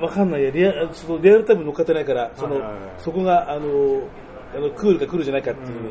[0.00, 0.50] わかんないや。
[0.50, 3.60] リアそのリアルタイムに乗っかってないから、そのはいはいはいそこが、あの、
[4.56, 5.88] あのクールかクールじゃないかっていうね。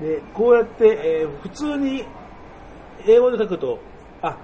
[0.00, 0.86] でこうやって、
[1.22, 2.04] えー普通に
[3.06, 3.78] 英語で書くと、
[4.22, 4.36] あ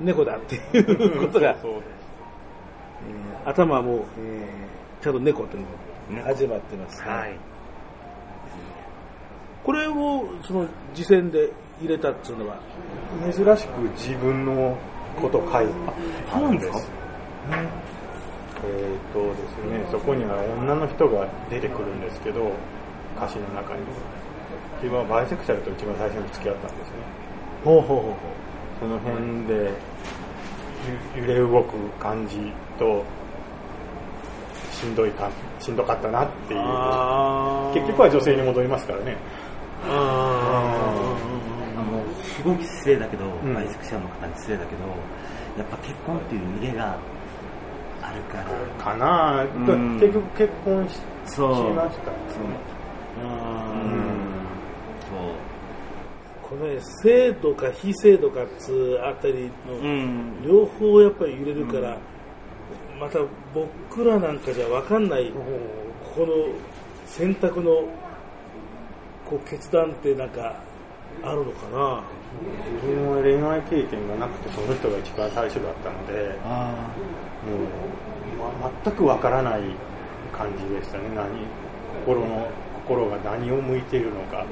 [0.00, 1.84] 猫だっていうことが、そうです。
[3.44, 7.38] えー頭はもう、えーちゃんと猫というのが始まってます、はい。
[9.64, 12.56] これをその次戦で入れたっていうのは、
[13.32, 14.76] 珍しく自分の
[15.20, 16.32] ことを書いた。
[16.32, 16.78] そうなんですか？
[18.64, 22.50] えっ、とですねそこには女の人が出てくるんですけど
[23.16, 23.82] 歌詞の中に
[24.76, 26.94] 自分はバイセクシャルと一番最初に付き合ったんですね。
[27.64, 28.14] ほうほうほうほう。
[28.80, 29.70] その辺で
[31.16, 33.02] ゆ揺れ動く感じと
[34.72, 36.60] しんどいかしんどかったなっていう。
[37.74, 39.16] 結局は女性に戻りますからね。
[39.88, 40.72] あ
[41.76, 43.54] あのすごく失礼だけど、ん。
[43.54, 44.82] バイセクシャルの方に失礼だけど
[45.58, 46.98] やっぱ結婚っていう逃げが
[48.02, 48.44] あるから。
[48.84, 49.40] かな。
[49.40, 49.94] あうん。
[49.98, 51.00] 結局結婚しし
[51.34, 51.72] そう。
[51.74, 54.25] ましたそうーあーうん
[56.48, 61.98] このね制度か非制度かっつうあたりの、両方やっぱり揺れるから、
[63.00, 63.18] また
[63.54, 65.40] 僕らなんかじゃ分かんないこ
[66.14, 66.32] この
[67.06, 67.88] 選択の
[69.24, 70.56] こう決断ってなんか
[71.22, 72.02] あるのかな。
[72.82, 76.74] 自分は恋愛経験がなくてその人が一番最初だったのであ
[77.46, 77.56] も
[78.44, 79.62] う、ま、全くわからない
[80.32, 81.04] 感じでしたね。
[81.14, 81.28] 何
[82.04, 82.50] 心の
[82.84, 84.46] 心が何を向いているのか、うん、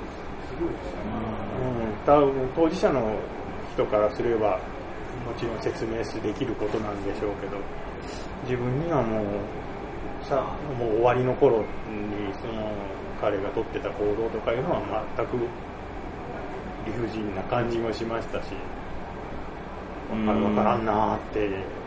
[2.07, 3.17] 多分当事者の
[3.75, 4.59] 人からすれば
[5.27, 7.57] もちろん説明できることなんでしょうけど
[8.45, 10.37] 自分にはもうさ
[10.79, 11.65] もう終わりの頃に
[12.41, 12.71] その
[13.21, 15.37] 彼が取ってた行動とかいうのは全く
[16.87, 18.49] 理不尽な感じもしましたし
[20.11, 21.85] 分かる分からんなーって。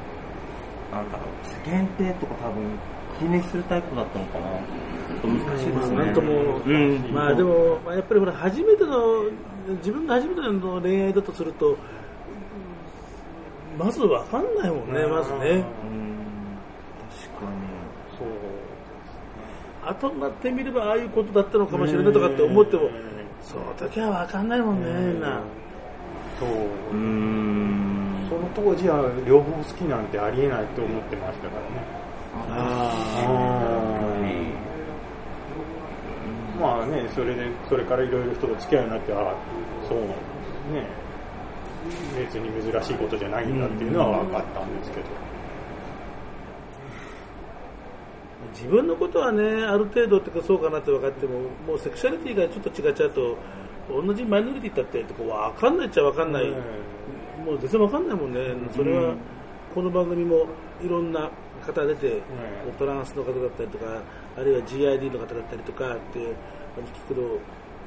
[0.92, 2.80] なんだろう、世間体とか多分、
[3.20, 4.46] 気にするタイプだったのかな。
[5.24, 5.96] 難しいですね。
[5.98, 9.24] なんとも、うん、まあでも、まあ、やっぱりほら初めての
[9.78, 11.78] 自分が初めての恋愛だとすると
[13.78, 15.40] まず分かんないもんね、まずね。
[15.50, 16.18] うん、
[17.10, 17.78] 確かに。
[18.18, 18.28] そう。
[19.90, 22.90] 後になってみればああいうことだったのかもしれないとかって思っても
[23.42, 25.42] その時は分かんないもんねな。
[26.40, 26.50] そう。
[26.50, 28.28] うーん。
[28.30, 31.86] その当時は両方好きなんてありえないと思ってましたからね。
[32.04, 32.07] あ
[36.60, 39.36] まあねそれでそれからいろいろ人と付き合うようになってあ
[39.88, 40.00] そう
[40.74, 41.08] ね。
[42.18, 45.06] 別に珍しいことじゃないんだっていうのは分かったんですけど、
[48.54, 53.38] 自分のことはねある程度ってかそうかなって分かってももうセクシャリティがちょっと違っちゃうと
[53.90, 56.50] 同じマイノリティだって分かんないっちゃ分かんない、
[57.46, 58.40] もう全然分かんないもんね。
[58.76, 59.16] それは
[59.74, 60.46] この番組も
[60.84, 61.32] いろんな
[61.68, 62.22] 方出て、
[62.80, 64.02] トランスの方だったりとか
[64.38, 66.26] あるいは GID の方だったりとかって聞
[67.08, 67.28] くけどや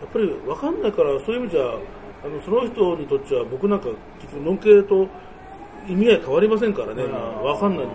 [0.06, 3.88] っぱり分かんないからそういう意味じゃあのその人にとっては僕なんか
[4.20, 5.08] 結局ノン系と
[5.88, 7.92] 意味合い変わりませんからね、うん分かんないの。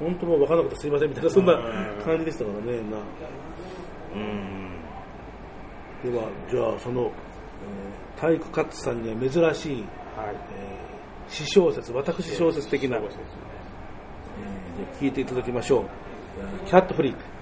[0.00, 1.56] 本当もう分かんなくてすいませんみたいなそんな
[2.04, 2.78] 感じでしたからね。
[2.90, 2.98] な
[4.14, 6.12] うん。
[6.12, 7.10] ではじゃあその、えー
[8.20, 9.84] 体育カッツさんには珍しい、
[10.16, 10.36] はい。
[10.56, 10.84] えー
[11.26, 12.98] 詩小説私小説的な、
[15.00, 15.84] 聞いていただきましょう。
[16.66, 17.33] キャットフリーク。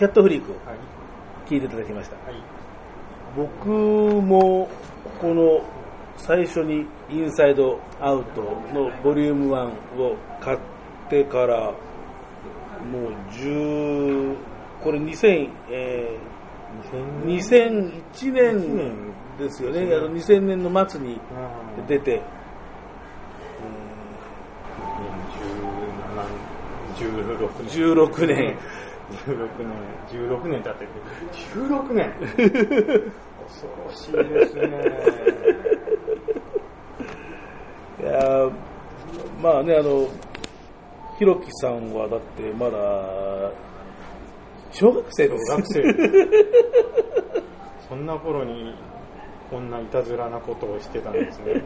[0.00, 0.78] キャットフリークをはい。
[1.46, 2.16] 聞いていただきました。
[2.16, 2.42] はい。
[3.36, 4.66] 僕も
[5.20, 5.60] この
[6.16, 8.40] 最初にインサイドアウト
[8.72, 10.58] のボリューム1を買っ
[11.10, 11.74] てからも
[13.10, 14.36] う10
[14.82, 16.30] これ2000、えー
[17.26, 21.20] 2001年ですよね、あの2000年の末に
[21.88, 22.22] 出て、
[26.96, 28.56] 17、16年。
[29.10, 29.74] 16年、
[30.08, 30.90] 16年、16年経ってる。
[31.54, 32.12] 16年
[33.46, 34.68] 恐ろしいですね。
[38.00, 38.52] いやー
[39.42, 40.08] まあね、あの、
[41.18, 43.50] ひろきさんはだってまだ、
[44.72, 45.82] 小学生です小学生。
[47.88, 48.74] そんな頃に、
[49.50, 51.64] こんないたずらなことをしてたんですね。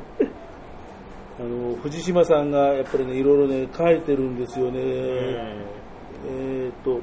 [1.39, 4.79] あの藤島さんがやっぱりね、いろいろね、書いてるんですよね。
[4.81, 5.67] え
[6.27, 7.01] えーと、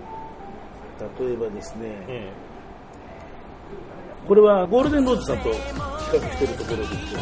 [1.19, 2.31] 例えばですね、ええ。
[4.27, 5.57] これはゴールデンローズさんと比
[6.11, 7.21] 較しているところですけど、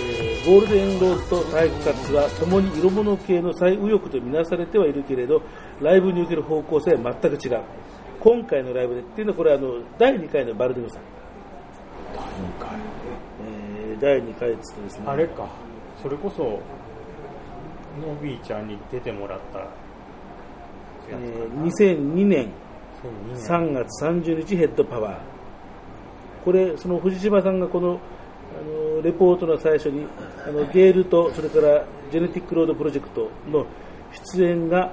[0.00, 5.40] えーゴールデンローズと体育活は共に色物系の最右翼とみなされてはいるけれど、
[5.80, 7.62] ライブにおける方向性は全く違う。
[8.20, 11.02] 今回のライブでっていうのは、これはあの第2回のバルデノさん。
[13.46, 15.48] えー第2回ですとですね、あれか、
[16.02, 19.60] それこそ、のびーちゃんに出てもらった
[21.08, 22.48] えー2002年2002年
[23.34, 25.18] 3月30日ヘッドパワー。
[26.44, 27.98] これ、その藤島さんがこの、
[28.58, 30.06] あの、レポートの最初に、
[30.46, 33.66] あの、ゲールと、それから、ジェネティックロードプロジェクトの
[34.34, 34.92] 出演が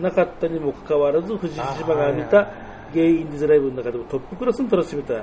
[0.00, 2.50] なかったにもかかわらず、藤島が見た
[2.94, 5.14] ゲイインディーズライブの中でもトップクラスに楽しめた、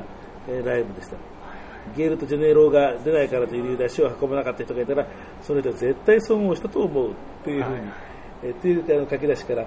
[0.48, 1.18] えーライブでした。
[1.96, 5.08] ゲールとジェネローが出ないからという理由で足を運ばなかった人がいたら、
[5.42, 7.14] それで絶対損をしたと思うっ
[7.44, 7.94] ていうふうに、はい
[8.44, 9.66] えーっていうあの書き出しから、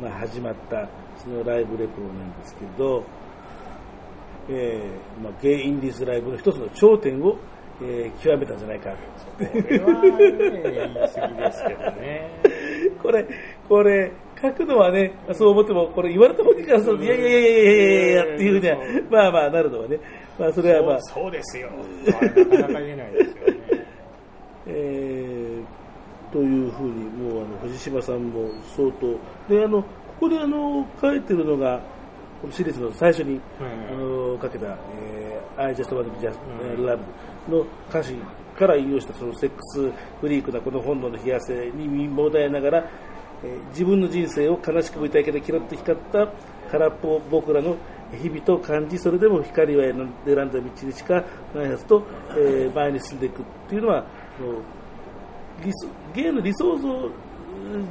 [0.00, 0.88] まあ、始まった
[1.22, 3.04] そのライブレポなんですけど、
[4.48, 7.36] えーまあ、ゲイインディーズライブの一つの頂点を、
[7.82, 8.90] えー極めたんじゃないか。
[9.38, 12.30] これはね、言い過ぎですけどね。
[13.02, 13.26] これ、
[13.68, 18.76] これ、書くのはね、そう思っても、これ言われた本人からすると、いやいやいやいやいやいやっていうふうには、
[19.10, 19.98] まあまあなるのはね、
[20.38, 21.68] まあそれはまあ、そうですよ。
[22.06, 23.86] なかなか言えないですよね。
[24.66, 25.80] えー
[26.32, 29.18] というふうに、もうあの藤島さんも相当、
[29.52, 29.84] で、あの、
[30.20, 31.80] ここであの、書いてるのが、
[32.42, 36.36] このシリーズの最初に、あのかけた、えー、I just want to be just、
[36.76, 36.98] love
[37.48, 38.14] の歌詞
[38.58, 39.90] から引用したそのセックス
[40.20, 42.78] フリークなこの本能の冷やせに身もだえながら、
[43.42, 46.28] えー自分の人生を悲しく見たいけどキラッと光った
[46.70, 47.76] 空っぽ僕らの
[48.12, 52.04] 日々と感じそれでも光は選んだ道にしかないはずと、
[52.36, 54.60] えー前に進んでいくっていうのはあの
[55.64, 57.10] 理想芸の理想像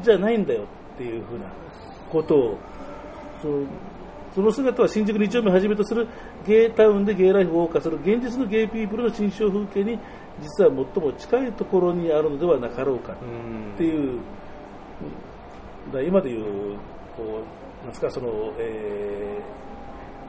[0.03, 1.51] じゃないんだよっていうふうな
[2.10, 2.57] ことを
[3.41, 3.66] その
[4.36, 6.07] その姿は新宿2丁目をはじめとする
[6.45, 9.99] ゲイタウンでゲイライフを謳歌する現実のゲイピープルの心象風景に
[10.41, 14.22] 実は最も近いところにあるのではなかろうかうんっていう、
[15.91, 16.78] だ今でいう
[17.18, 17.43] こ
[17.82, 19.60] うなんですかその、えー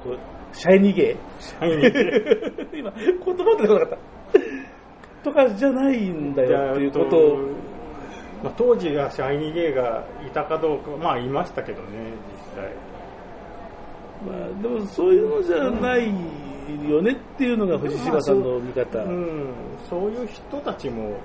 [0.03, 0.19] こう
[0.53, 3.99] シャイニーゲイシャイニー 今言葉出てこなかった。
[5.23, 7.39] とかじゃないんだよっていうことを。
[8.43, 11.89] まあ、当時がシャイニーゲイがいたかどうか、まあいましたけどね、
[12.55, 12.73] 実際。
[14.27, 16.09] まあ、でもそういうのじゃない
[16.89, 19.49] よねっていうのが藤島さんの見方、うん、
[19.89, 21.17] そういう人たちも、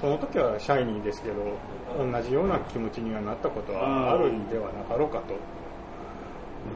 [0.00, 1.34] その時はシャイニーですけど、
[1.96, 5.34] 同じような気持ちにはなったことはあるんではなかろうかと。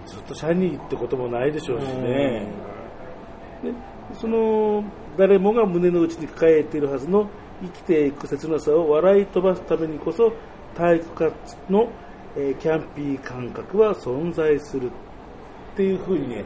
[0.06, 2.46] ずっとシャイニーってこともないでしょうしね、
[3.62, 3.72] で
[4.20, 4.84] その
[5.16, 7.28] 誰もが胸の内に抱えているはずの
[7.62, 10.32] 生きていく切なさを笑い飛ばすためにこそ
[10.78, 11.34] 体育活
[11.68, 11.90] の、
[12.36, 14.92] えーキャンピー感覚は存在する
[15.72, 16.44] っていうふうにね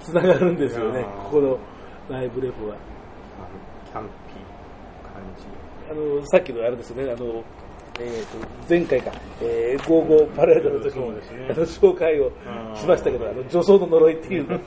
[0.00, 1.04] つながるんですよね。
[1.24, 1.58] ここの
[2.08, 2.76] ライブレポは。
[3.86, 4.44] キャンピー
[5.12, 5.44] 感じ。
[5.90, 7.02] あのさっきのあれですね。
[7.02, 7.44] あの、
[8.00, 8.38] えー、と
[8.68, 11.20] 前回か、えー、ゴーゴーパレードの時に、ね。
[11.50, 12.32] あの紹介を
[12.74, 14.48] しましたけどあの女装の呪いっていう。
[14.48, 14.58] の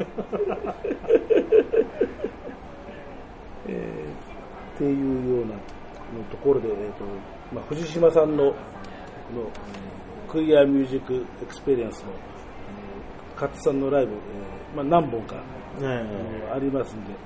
[3.70, 5.54] えーっていうような
[6.30, 7.04] ところで、えーと
[7.54, 8.54] まあ、藤島さんのの
[10.30, 15.42] Queer Music Experience のえー勝さんのライブ、えーまあ、何本かね
[16.54, 17.18] ありますんで、えー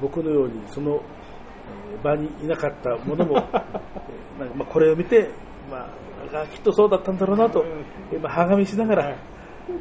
[0.00, 5.28] 僕のようにその、えー場にいなかったものも、 えーまあまあ、これを見て、
[5.70, 7.64] まあ、あきっとそうだったんだろうなと、
[8.12, 9.16] えーまあ、はがみしながら、はい。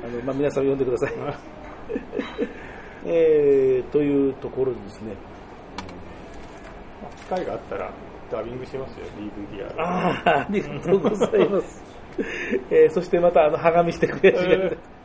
[0.03, 1.13] あのまあ、皆さん読んでください。
[3.05, 5.15] えーというところでですね、
[7.17, 7.91] 機会があったら
[8.31, 9.05] ダビングしますよ、
[9.51, 11.83] DVD ああーありがとうございます。
[12.71, 14.95] えーそしてまたあの、はがみしてくれる、え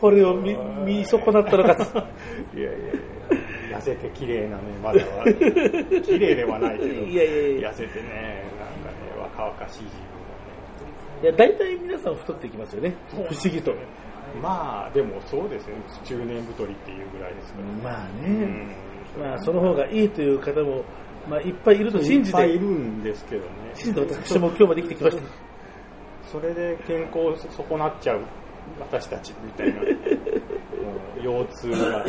[0.00, 1.82] これを見見損なったのかと。
[2.56, 2.82] いやいやい
[3.72, 5.24] や、痩せて綺麗なね、まだは。
[6.04, 9.96] 綺麗ではないけど、いやいやいや痩せてね、なんかね、若々しい自
[11.22, 12.94] いや、大体皆さん太っていきますよね。
[13.10, 13.72] 不思議と。
[13.72, 13.86] 分がね。
[14.40, 17.90] まあ、でもそうですね、中年太りっていうぐらいですから。
[17.92, 18.76] まあうね、ん
[19.18, 20.84] まあその方がいいという方も、
[21.28, 23.48] まあいっぱいいると信じて、いっぱいいるんですけどね。
[23.74, 25.22] 信じて私も今日まで生きてきました。
[26.30, 28.20] それで健康を損なっちゃう
[28.80, 29.80] 私たちみたいな、
[31.22, 32.04] 腰痛が、まあ、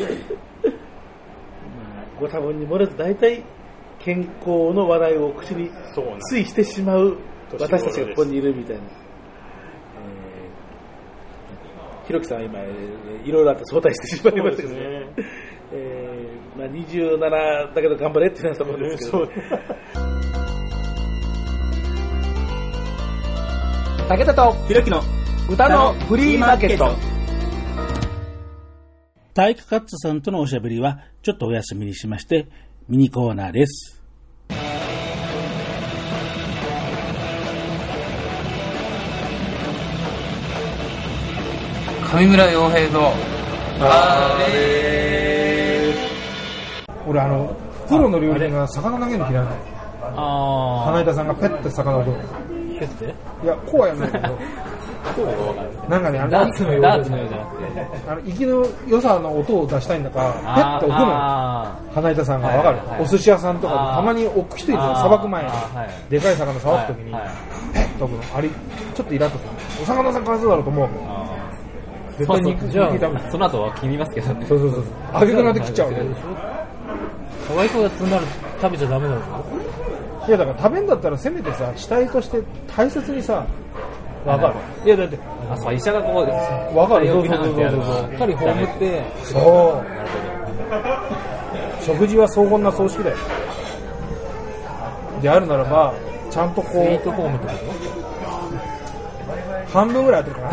[2.19, 3.43] ご多分に漏れず大体
[3.99, 5.71] 健康の話題を口に
[6.29, 7.17] ついしてしまう
[7.53, 8.81] 私たちがここにいるみたいな。
[8.81, 8.89] えー
[12.07, 14.79] ひろきさんは今、えーいろいろあって早退してしまいましたけどね。
[14.79, 15.05] ね
[15.71, 16.08] えー
[16.59, 19.29] まあ、27だけど頑張れってなったもんですけど、そう
[24.09, 25.01] 武田とひろきの
[25.49, 26.93] 歌のフリーマーケット。
[29.33, 32.49] 体育カッツさんとのおしゃべりはちょっとお休みにしまして、
[32.89, 34.01] ミニコーナーです。
[42.11, 43.13] 上村洋平の
[47.09, 47.55] 俺あの
[47.87, 49.55] プロの料理人が魚投げるの嫌いなの
[50.15, 53.05] あ花板さんがペッて魚を取るー、って？
[53.43, 54.37] いやこうはやんないけど。
[55.89, 57.15] なんかねあのダーツのようじゃなくて。
[58.07, 61.05] あの息の良さの音を出したいんだからペッて置くの
[61.93, 65.01] 花板さんがわかる、はいはいお寿司屋さんとかでたまに置く人いるじゃんあー。
[65.01, 67.17] さばく前に、はいでかい魚さばくときに、ペ
[67.79, 68.37] ッと置くの。
[68.37, 69.49] あれちょっとイラッとする。
[69.83, 70.89] お魚さんかわいそうだろうと思う。
[71.07, 71.39] あ
[72.17, 72.69] 絶対肉
[73.31, 74.45] その後は切りますけどね。
[74.45, 74.83] そうそうそう。
[75.21, 75.97] 揚げくなって切っちゃうの
[77.49, 78.25] かわいそうだってなる
[78.61, 79.21] 食べちゃダメだろ。
[80.27, 82.41] いやだから食べんだったらせめてさ死体として
[82.75, 83.45] 大切にさ
[84.25, 84.53] わかる？
[84.85, 85.17] いやだって
[85.51, 86.25] あ、そう、医者がこう、
[86.77, 87.07] わかる？
[87.07, 87.47] そうそうそう。
[87.71, 87.81] そ
[88.11, 89.85] しっかり葬って、そう。
[91.83, 93.17] 食事は荘厳な葬式だよ。
[95.21, 95.93] であるならば
[96.29, 97.53] ちゃんとこスイートうホームってこ
[99.73, 100.51] 半分ぐらい当てるか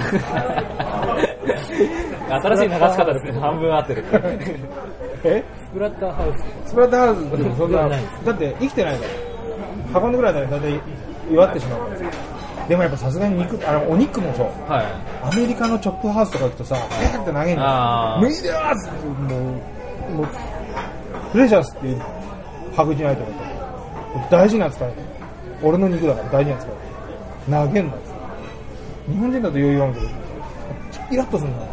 [2.38, 2.40] な。
[2.40, 3.32] と 新しい流し方ですね。
[3.40, 4.04] 半分合ってる。
[5.24, 5.44] え？
[5.65, 6.32] スプラッターハウ
[6.64, 6.70] ス。
[6.70, 7.86] スプラッターハウスでもそんな
[8.24, 9.04] だって生きてないか
[9.92, 10.80] ら運んでぐらいだら大体
[11.30, 14.72] 弱ってしまうからでもやっぱさすがに肉あのお肉もそう。
[14.72, 14.86] はい。
[15.22, 18.72] アメリカのチョップハウスとか行くとさペーって投げんの無理だー。
[18.72, 20.26] っつってもうもう
[21.32, 21.94] プレシャスって
[22.74, 23.32] 白人相手だと
[24.30, 24.88] 大事な扱い
[25.62, 27.96] 俺の肉だから大事な扱い投げんだ
[29.08, 30.06] 日本人だと余裕あるけど。
[31.10, 31.52] イラッとするん。
[31.58, 31.68] だよ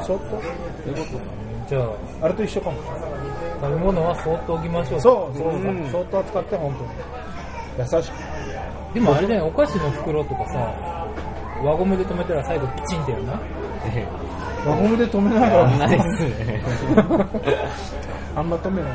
[0.00, 0.42] うんちょっと
[1.68, 1.82] じゃあ、
[2.20, 2.76] あれと一緒かも
[3.60, 5.00] 食べ物はそーっと置きましょう。
[5.00, 5.36] そう。
[5.36, 5.90] そうそう、ん。
[5.90, 6.90] そっと扱って本当に。
[7.78, 8.94] 優しく。
[8.94, 11.06] でもあれだよ、お菓子の袋とかさ、
[11.62, 13.40] 輪ゴムで止めたら最後ピチンってやるな。
[14.66, 16.62] 輪ゴムで止めないからないっすね。
[18.34, 18.92] あんま止めない。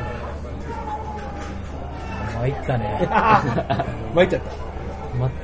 [2.34, 3.08] 参ったね。
[4.16, 4.64] 参っちゃった。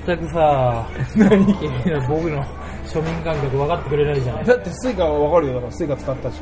[0.05, 1.45] 全くさ、何？
[2.07, 2.43] 僕の
[2.85, 4.45] 庶民感覚分かってくれないじゃない。
[4.45, 5.53] だって Suicaは分かるよ。
[5.55, 6.41] だから Suica 使ったし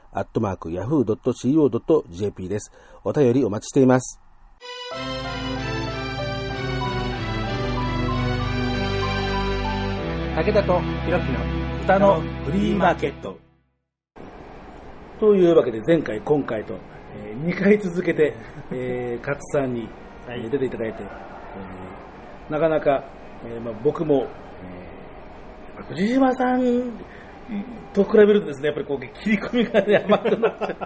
[0.13, 2.71] アットマーク yahoo.co.jp です。
[3.03, 4.19] お便りお待ちしています。
[10.35, 11.39] 武田とひろきの
[11.83, 13.37] 歌のフリーマーケット。
[15.19, 16.73] というわけで前回、今回と、
[17.15, 18.33] え2回続けて、
[18.71, 19.87] えー、勝さんに、
[20.27, 23.03] えー出ていただいて、えーなかなか、
[23.45, 24.25] えーまあ、僕も、
[25.77, 26.91] えー藤島さん
[27.93, 30.75] と比べるとですね、やっぱりこう切り込みが、ね、甘くなっちゃう。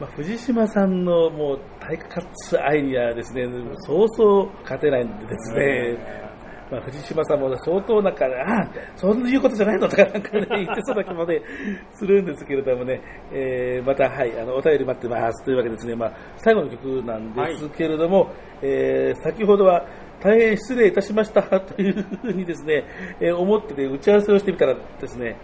[0.00, 3.48] まあ、藤島さんのもう体育活愛にはですね、
[3.78, 5.98] そうそう勝てないんでですね、
[6.70, 11.40] まあ、藤島さんも相当なんか、ああ、そういうことじゃないのとかなんかね、言ってそうな気もね、
[11.94, 13.00] するんですけれどもね、
[13.32, 15.44] えーまた、はい、あの、お便り待ってます。
[15.44, 18.30] というわけでですね、まあ、最後の曲なんですけれども、
[18.62, 19.86] えー先ほどは、
[20.20, 22.84] 大変失礼いたしましたというふうにですね、
[23.20, 25.36] えー思ってて打ち合わせをしてみたらですね、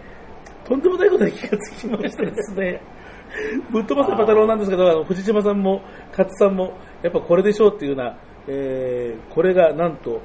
[0.65, 2.81] とんでもないことに気がつきましてですね、
[3.71, 6.73] ぶっ飛ばせパタローなんですけど、あの藤島さんも勝さんも、
[7.03, 8.17] やっぱこれでしょうっていうような、
[8.47, 10.21] えーこれがなんと、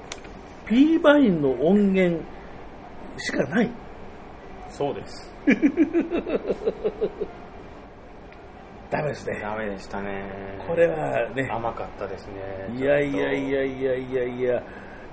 [0.67, 2.23] P バインの音源
[3.19, 3.71] しかない。
[4.69, 5.35] そうです。
[8.91, 9.39] ダメですね。
[9.41, 10.25] ダメでしたね。
[10.67, 12.77] これはね、甘かったですね。
[12.77, 13.65] いやいやいやや。
[13.65, 14.63] いやいやいや、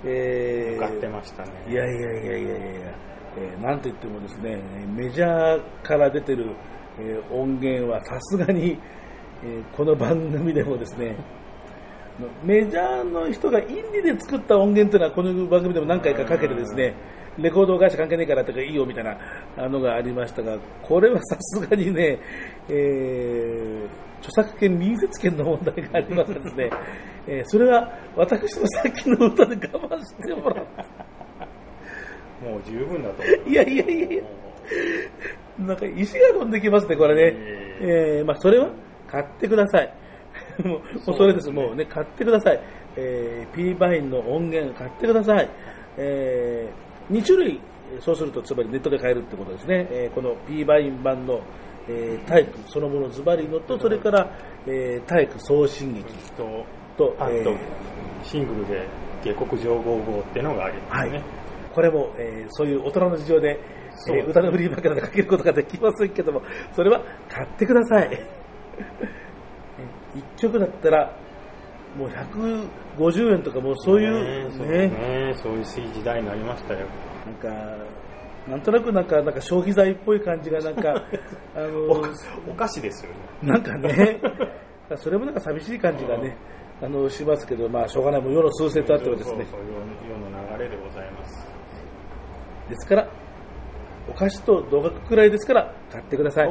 [0.03, 1.51] え向かってましたね。
[1.69, 2.95] いやいやいやいやいやいや、
[3.38, 4.61] えーなんといってもですね、
[4.95, 6.55] メジャーから出てる、
[6.99, 8.78] えー音源はさすがに、
[9.43, 11.15] えーこの番組でもですね、
[12.43, 16.95] メジャーの人がインディで作った音源というのはこの番組でも何回かかけてですね、
[17.38, 19.15] レコード会社関係ねえからとかいいよみたいな
[19.57, 22.19] あのがありましたが、これはさすがにね、
[22.69, 23.57] えー
[24.22, 26.70] 著作権、隣接権の問題がありますですね、
[27.28, 33.49] えーそれは私のさっきの歌で我慢してもらって、もう十分だと思います。
[33.49, 34.24] いやいやいやいや、
[35.59, 37.38] なんか石が飛んできますね、これね。
[37.82, 38.70] えーまあ、それは
[39.07, 39.93] 買ってください。
[40.63, 42.59] もうそれです、もうね、買ってください。
[42.95, 45.49] えー、P バインの音源買ってください。
[45.97, 46.68] え
[47.11, 47.59] 2種類、
[48.01, 49.88] そうするとつまりネットで買えるってことですね。
[49.91, 51.41] えーこの P バイン版の、
[51.89, 54.29] えータイプそのものズバリのと、それから、
[54.65, 56.65] えータイプ送信劇と、
[56.97, 57.57] と、あとえー、
[58.23, 58.88] シングルで
[59.23, 61.23] 下克上55っていうのがありますはいね。、
[61.73, 63.59] これも、えーそういう大人の事情で、
[64.09, 66.41] えー歌のフリーバックなどかけることができませんけども、
[66.75, 68.09] それは買ってください。
[70.38, 71.11] 1曲だったら、
[71.97, 76.79] もう150円とかもうそういうそうね、ねそういう時代になりましたよ。
[77.25, 77.75] なんか、
[78.48, 81.04] なんとなくなんか、なんか消費財っぽい感じがなんか、
[81.56, 82.02] あのお
[82.50, 83.18] お菓子ですよね。
[83.43, 84.22] なんかね、
[84.95, 86.38] それもなんか寂しい感じがね、
[86.82, 91.48] あの、しますけど、まあ、しょうがない、もう世の数勢とあってはですね、そう世の流れでございます。
[92.70, 93.08] ですから、
[94.10, 96.48] お菓子と同額くらいですから、買ってください。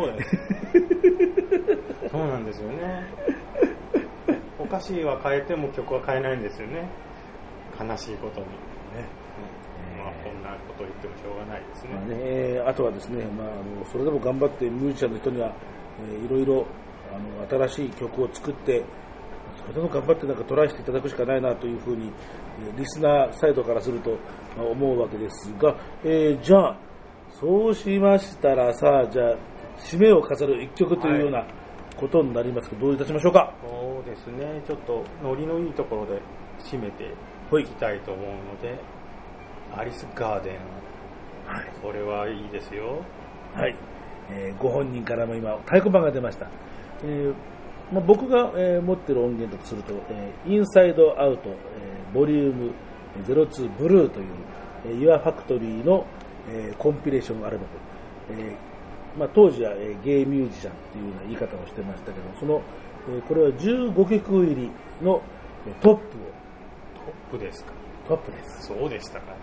[2.11, 3.05] そう なんですよね。
[4.59, 6.89] お菓子は変えても曲は変えないんですよね。
[7.81, 8.47] 悲しいことに。
[8.47, 9.26] まあ、こん
[10.47, 11.91] なこと言ってもしょうがないですね。
[11.95, 15.53] まあね、えーあとはですね、まあ、あのそれでも頑張ってミュージシャンの人には、
[16.01, 16.67] えーいろいろ
[17.15, 18.83] あの新しい曲を作って、
[19.61, 22.11] それでも頑張ってなんかトライしていただくしかないなというふうに、
[22.67, 24.11] えーリスナーサイドからすると、
[24.57, 26.77] まあ思うわけですが、えーじゃあ、
[27.41, 29.37] そうしましたらさ、じゃあ、
[29.79, 31.47] 締めを飾る一曲というような
[31.97, 33.53] ことになりますけど、どういたしましょうか？
[33.63, 36.21] そうですね、ちょっとノリのいいところで
[36.59, 37.05] 締めて
[37.61, 38.79] いきたいと思うので、
[39.75, 40.57] アリスガーデン、
[41.83, 43.03] これはいいですよ。
[43.55, 43.77] はい、
[44.31, 46.49] えーご本人からも今、太鼓判が出ました。
[47.05, 47.35] えー
[47.93, 52.73] まあ、僕が、えー持ってる音源だとすると、えーインサイドアウト、えーボリューム
[53.27, 54.27] 02ブルーという、
[54.87, 56.07] えー、Your Factory の、
[56.49, 57.69] えーコンピレーションアルバム。
[58.31, 62.63] えーまあ、当時は、えーゲイミュージシャンっていうような言い方をしてましたけど、その、
[63.09, 64.71] えーこれは15曲入り
[65.03, 65.21] の
[65.67, 67.73] えートップを、トップですか？
[68.09, 68.67] トップです。
[68.69, 69.35] そうでしたか。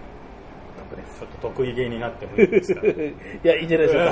[0.98, 2.82] ちょっと得意げになってもいいですか？
[2.86, 3.14] い
[3.44, 4.12] や、いいんじゃないでしょうか。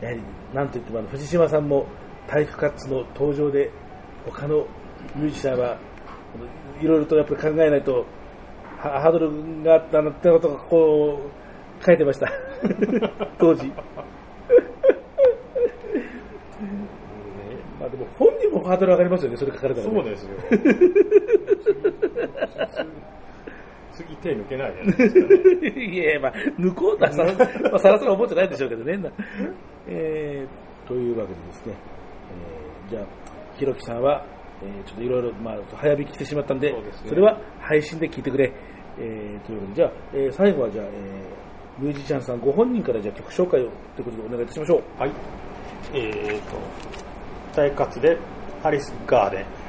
[0.00, 0.20] やはり、
[0.52, 1.86] なんといってもあの藤島さんも
[2.28, 3.70] タイプカッツの登場で、
[4.26, 4.66] 他の
[5.16, 5.76] ミュージシャンは、
[6.80, 8.04] いろいろとやっぱり考えないと、
[8.78, 11.20] はハードルがあったなってことがこ
[11.80, 12.30] う、書いてました。
[13.38, 13.68] 当時。
[17.80, 19.92] まあでも本人もハードル上がりますよね、それ書かれたら、ね。
[19.94, 20.30] そうですよ。
[23.94, 25.84] 次手抜けないじゃないですか、ね。
[25.84, 27.24] いや、まあ、抜こうとはさ、
[27.70, 28.96] まあ、さらさら思ってないでしょうけどね。
[28.96, 29.10] な
[29.88, 31.74] えー、というわけでですね、
[32.86, 33.06] えーじゃあ、
[33.56, 34.24] ひろきさんは、
[34.62, 38.52] えーちょっといろいろ、まあ、早引きしてしまったんで、そねそれは配信で聞いてくれ。
[38.98, 41.44] えーというわけで、じゃあ、えー最後はじゃあ、えー
[41.78, 45.00] ミュージシャンさんご本人からじゃあ曲紹介をということでお願いいたしましょう。
[45.00, 45.12] はい。
[45.92, 46.56] えーと、
[47.56, 48.16] 大活で
[48.62, 49.63] アリスガーデン。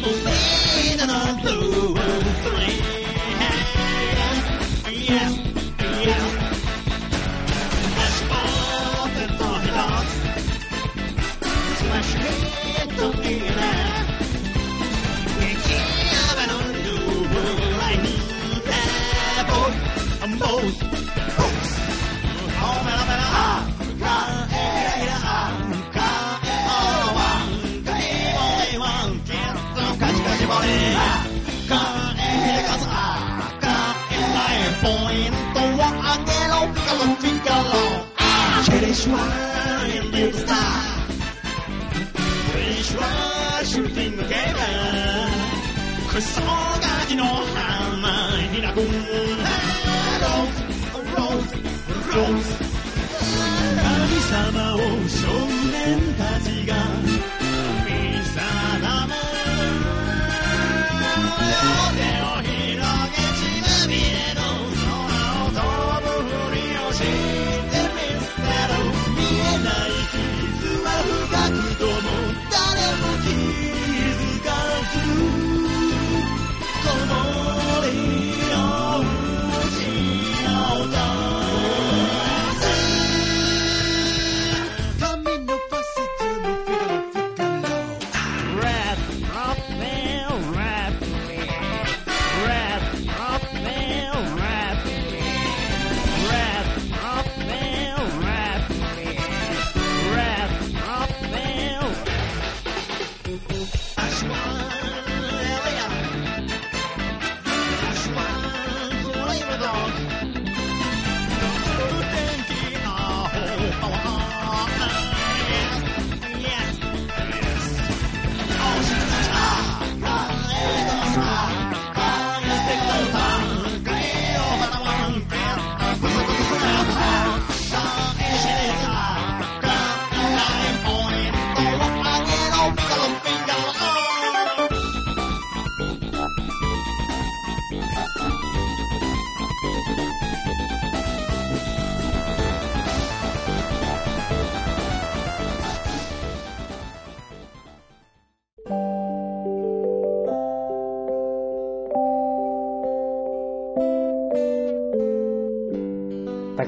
[0.00, 0.24] もうス
[54.72, 55.51] 神様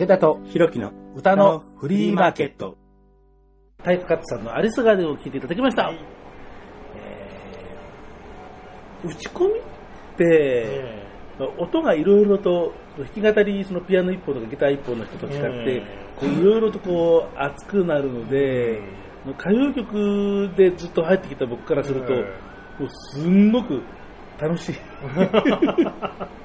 [0.05, 2.77] 武田と弘樹の歌のフリーマーケット。
[3.83, 5.91] タイプカットさんのアリスガーデンを聞いていただきました。
[6.95, 9.63] えー打ち込みっ
[10.19, 11.07] て、
[11.59, 18.83] 音がいろいろと弾き語りそのピアノ一本とかギター一本の人と違って、いろいろとこう熱くなるので、
[19.27, 22.21] 歌謡曲でずっと入ってきた僕からすると、うん
[22.77, 23.81] もうすんごく
[24.39, 24.75] 楽しい。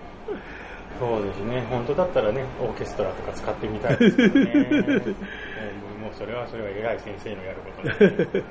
[0.99, 4.35] そうですね、本当だったらね、オーケストラとか使ってみたいですよね。
[6.01, 8.43] もうそれはそれは偉い先生のやることで。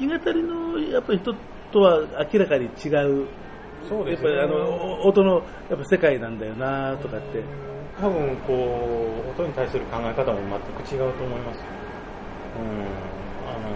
[0.00, 1.34] 弾き語りのやっぱり人
[1.72, 2.00] とは
[2.32, 2.88] 明らかに違
[3.22, 3.26] う、
[3.88, 4.70] そうですねやっぱりあの
[5.02, 7.42] お音のやっぱ世界なんだよなとかって、
[8.00, 8.54] 多分こ
[9.26, 10.38] う、音に対する考え方も
[10.86, 11.60] 全く違うと思います。
[12.58, 12.66] うん、
[13.48, 13.68] あの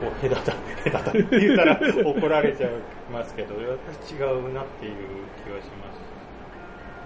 [0.00, 0.52] こう、隔た、
[0.84, 2.70] 隔たって言ったら 怒られちゃい
[3.12, 4.94] ますけど、やっぱり違うなっていう
[5.44, 6.08] 気はします。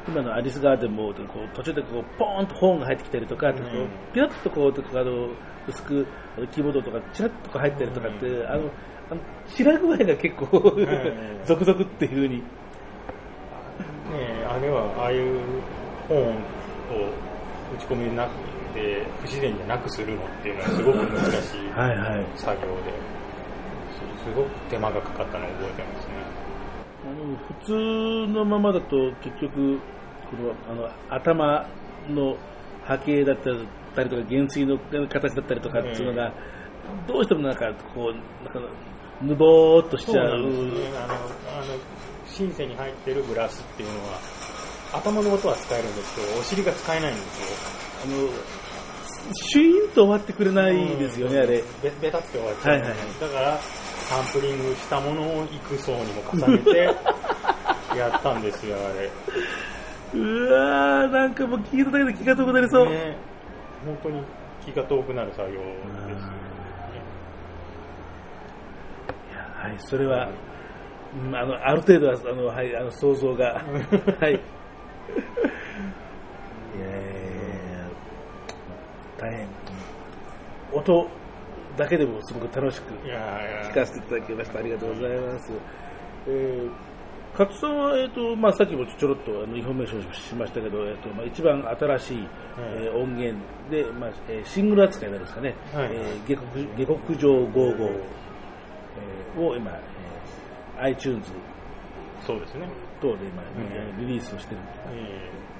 [0.08, 5.28] 今のアリスガーデンもこう途中でこうポーンとホーンが入ってきたりとか、こうピラッとこうあの
[5.68, 6.06] 薄く
[6.52, 8.62] キーボードとかチラッとこう入ったりとかって、あの
[9.10, 10.86] あの散ら具合が結構、ん
[11.44, 12.36] 続々っていう風に。
[12.36, 12.42] ね
[14.12, 15.38] えあれはああいう
[16.08, 16.32] 本を
[17.76, 18.30] 打ち込みなく
[18.74, 22.26] て不自然じゃなくするのっていうのはすごく難しいはいはい。
[22.36, 22.92] 作業で。
[23.92, 26.14] すすごく手間がかかったのを覚えてますね。
[27.04, 29.78] あの普通のままだと結局
[30.30, 31.66] このあの頭
[32.08, 32.36] の
[32.84, 33.36] 波形だっ
[33.94, 36.32] たりとか減衰の形だったりとかっていうのが、
[37.06, 38.60] どうしてもなんかこうなんか
[39.20, 40.28] ぬぼーっとしちゃう。
[40.28, 41.22] そうなんですねあのあの
[42.26, 44.18] シンセに入ってるブラスっていうのは
[44.92, 47.46] 頭の音は使えるんですけどお尻が使えないんですよ。
[48.04, 48.28] あの
[49.50, 51.62] シュイーンと終わってくれないですよね、あれ。
[51.82, 52.98] ベベタって終わっちゃう、はいはいはい。
[53.20, 53.58] だから
[54.08, 56.76] サンプリングしたものを幾層にも重ねて
[57.96, 59.10] やったんですよあれ。
[60.14, 63.16] うわーなんかもう聞いただけで気が遠くなりそう、ね。
[63.84, 64.22] 本当に
[64.64, 66.36] 気が遠くなる作業ですよね。
[69.30, 70.28] いやはいそれは、
[71.14, 73.54] うんあのある程度はあの、はい、あの想像が。
[74.20, 74.40] はい
[79.18, 79.48] 大変。
[80.72, 81.08] 音
[81.76, 83.18] だけでもすごく楽しくいやい
[83.64, 83.70] や。
[83.70, 84.58] 聞かせていただきました。
[84.58, 85.52] ありがとうございます、
[86.28, 86.70] えー
[87.38, 93.38] 勝さんは、えーとまあ、さっきもちょろっとあのインフォメーションしましたけど、えーとまあ、一番新しい、えー音源
[93.70, 95.88] で、まあえーシングル扱いになるんですかね、はい。
[95.92, 96.44] えー下克
[96.76, 101.26] 下克上55、えーを今、えー iTunes
[102.26, 102.68] そうですね、
[103.02, 103.42] 等で今、
[103.98, 104.60] リリースをしてる
[104.94, 105.52] えー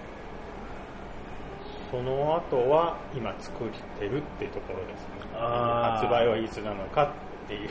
[1.93, 3.69] その後は今作っ
[3.99, 5.09] てるっていうところですね。
[5.35, 7.13] 発売はいつなのか
[7.45, 7.69] っていう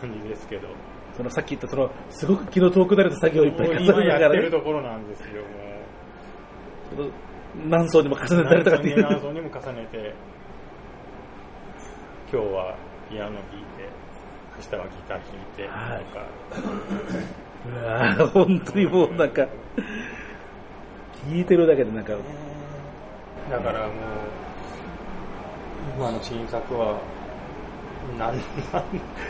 [0.00, 0.66] 感じですけど。
[1.16, 5.42] そのさっき言ったそのすごく気の遠くなる作業をいっぱい重今やってねながら、ね、るところなんですよ
[6.96, 7.08] も
[7.70, 9.02] 何層にも重うねたりとかっていう。
[9.02, 10.14] 何層にも重ねて。
[12.30, 12.76] 今日は
[13.08, 13.88] ピアノ弾いて、
[14.56, 16.04] 明日はギター弾いて、はい。
[16.04, 16.26] とか、
[18.32, 19.46] 本当にもうなんか、
[21.28, 22.12] 聞いてるだけでなんか、
[23.50, 23.90] だからもう、
[25.96, 26.98] 今の新作は、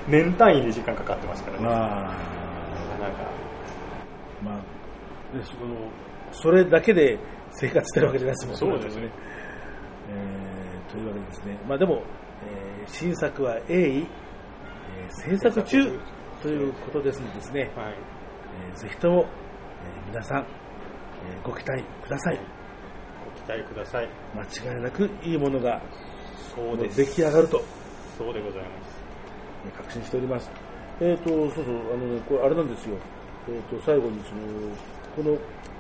[0.09, 1.64] 年単位で時間かかってますからね。
[1.64, 2.16] まあ、なかなか。
[4.43, 5.91] まあ、でその
[6.32, 7.18] それだけで
[7.53, 9.09] 生活してるわけじゃないですもんそうですね。
[10.11, 12.03] えーというわけでですね、まあでも、
[12.47, 15.99] えー新作は鋭意、えー制作中
[16.43, 17.95] ということですのでですね、はい。
[18.57, 19.26] えーぜひとも、
[19.84, 22.40] えー皆さん、えーご期待ください。
[23.46, 24.09] ご期待ください。
[24.34, 25.80] 間違いなくいいものが
[26.54, 26.96] そうです。
[26.96, 27.62] 出来上がると
[28.18, 28.96] そうでございます。
[29.66, 30.50] えー確信しております。
[31.00, 32.96] えっ、と、そうそう、あのね、これあれなんですよ。
[33.48, 34.40] えっ、と、最後にその、
[35.14, 35.32] この、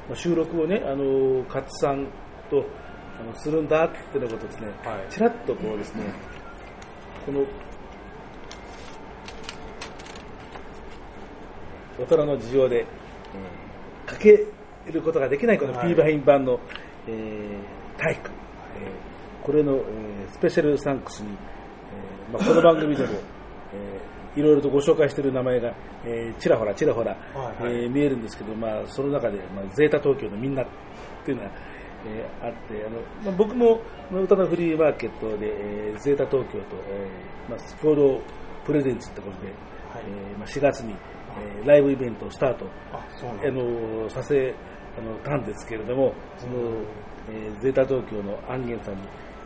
[0.08, 2.06] まあ、収録をね、あの、勝さん
[2.50, 2.64] と、
[3.18, 6.04] あの、するんだってのことですね、はいちらっとこうですね、
[7.24, 7.46] この、
[11.98, 12.86] 大人の事情で、えー
[14.06, 14.46] かけ
[14.92, 15.88] ることができないこのはい。
[15.88, 16.60] P バイン版の、
[17.08, 18.30] えー体育、
[18.76, 19.82] えーこれの、えー
[20.32, 21.28] スペシャルサンクスに、
[22.30, 23.08] えーまあ、この番組でも、
[23.74, 25.72] えーいろいろとご紹介している名前が、
[26.04, 27.72] えーちらほらちらほら、はいはい。
[27.84, 30.66] えー見えるんですけど、まあ、その中で、まあ、ゼータ東京のみんなっ
[31.24, 31.50] ていうのが、
[32.06, 33.80] えーあってあの、まあ、僕も
[34.12, 38.20] まあ歌のフリーマーケットで、えーゼータ東京と、えーまあ、スポード
[38.64, 40.94] プレゼンツってことで、えーまあ、4月に、
[41.40, 43.04] えーライブイベントをスタートあ。
[43.50, 44.54] のさせ
[44.98, 46.54] あのたんですけれども、その
[47.30, 49.00] えーゼータ東京のアンゲンさんに、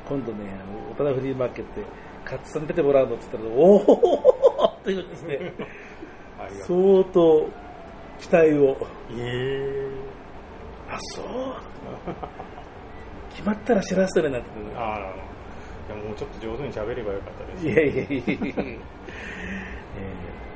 [0.08, 1.86] 今度ね、あの、大人フリーマーケットで、
[2.24, 5.52] カツさん出てもらうのって言ったら、おおっていうですね。
[6.66, 7.48] 相当
[8.18, 8.76] 期待を、
[9.16, 9.90] え
[10.88, 11.24] あ、そう、
[13.30, 15.14] 決まったら知らせてねなんて、ー、ああ、
[15.88, 17.66] でももうちょっと上手に喋ればよかったです。
[17.66, 18.16] いやいやい
[18.56, 18.80] や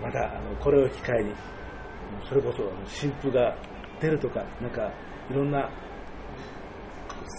[0.05, 1.32] またあのこれを機会に、
[2.28, 3.57] それこそ新譜が
[4.00, 4.92] 出るとか、なんか
[5.30, 5.70] いろんな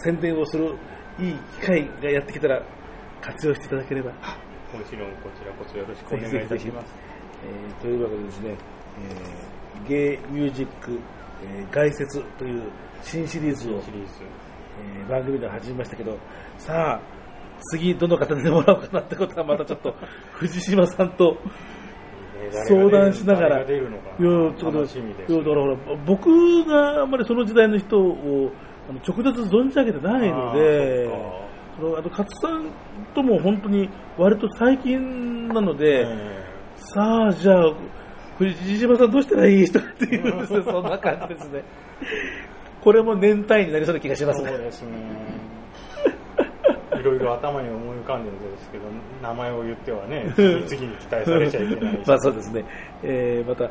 [0.04, 0.76] 宣伝をする
[1.20, 2.62] いい機会がやってきたら
[3.22, 4.12] 活用していただければ。
[4.12, 6.96] もちろんこちらこそよろしくお願いいたします。
[7.46, 11.00] えーというわけでですね、えーゲイミュージック、
[11.44, 12.64] えー概説という
[13.04, 14.12] 新シリーズをシリーズ。
[14.98, 16.18] えー番組で始めましたけど、
[16.58, 17.02] さあ、
[17.72, 19.96] 次どの方にもらおうかなってことはまたちょっと
[20.34, 21.38] 藤島さんと
[22.68, 23.66] 相談しながら、
[26.06, 28.52] 僕があんまりその時代の人を
[29.08, 31.10] 直接存じ上げてないので、
[31.98, 32.72] あと勝さん
[33.14, 36.46] とも本当に割と最近なので、え
[36.78, 37.74] さあ、じゃあ、
[38.38, 41.64] 藤島さんどうしたらいい人かっていうですね、そんな感じですね。
[42.82, 44.52] これも年単位になりそうな気がしーますね。
[47.06, 48.84] ろいろ頭に思い浮かんでるんですけど、
[49.22, 50.34] 名前を言ってはね、
[50.68, 52.08] 次に期待されちゃいけないし。
[52.08, 52.66] まあそうですね。
[53.04, 53.70] えーまた、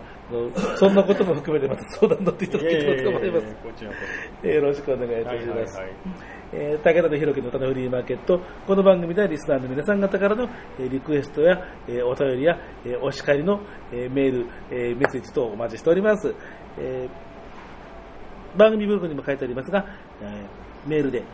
[0.76, 4.49] そんなことも含めてまた相談乗っていただければと思います。
[4.49, 5.37] よろしくお願いいたそ。
[5.39, 5.76] します。
[5.78, 13.61] はいはいはいえー武田と弘樹の歌のフリーマーケット、この番組ではリスナーの皆さん方からの、えーリクエストや、えーお便りや、えーお叱りの、
[13.93, 16.32] えーメール、えーメッセージ等お待ちしております。
[16.78, 19.85] えー番組ブログにも書いてありますが、
[20.22, 21.24] えーメールで、えー、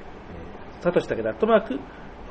[0.81, 1.79] さとしたけだアットマーク、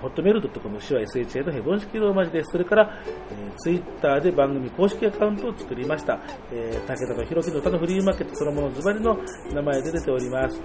[0.01, 2.51] ホットメールドットコム、手話 SHA のヘボン式ローマ字です。
[2.51, 6.19] それから、えー、ツイッターで番組公式アカウントを作りました。
[6.53, 9.17] えー、武田と弘樹の歌のフリーマーケットそのものズバリの
[9.53, 10.61] 名前で出ております。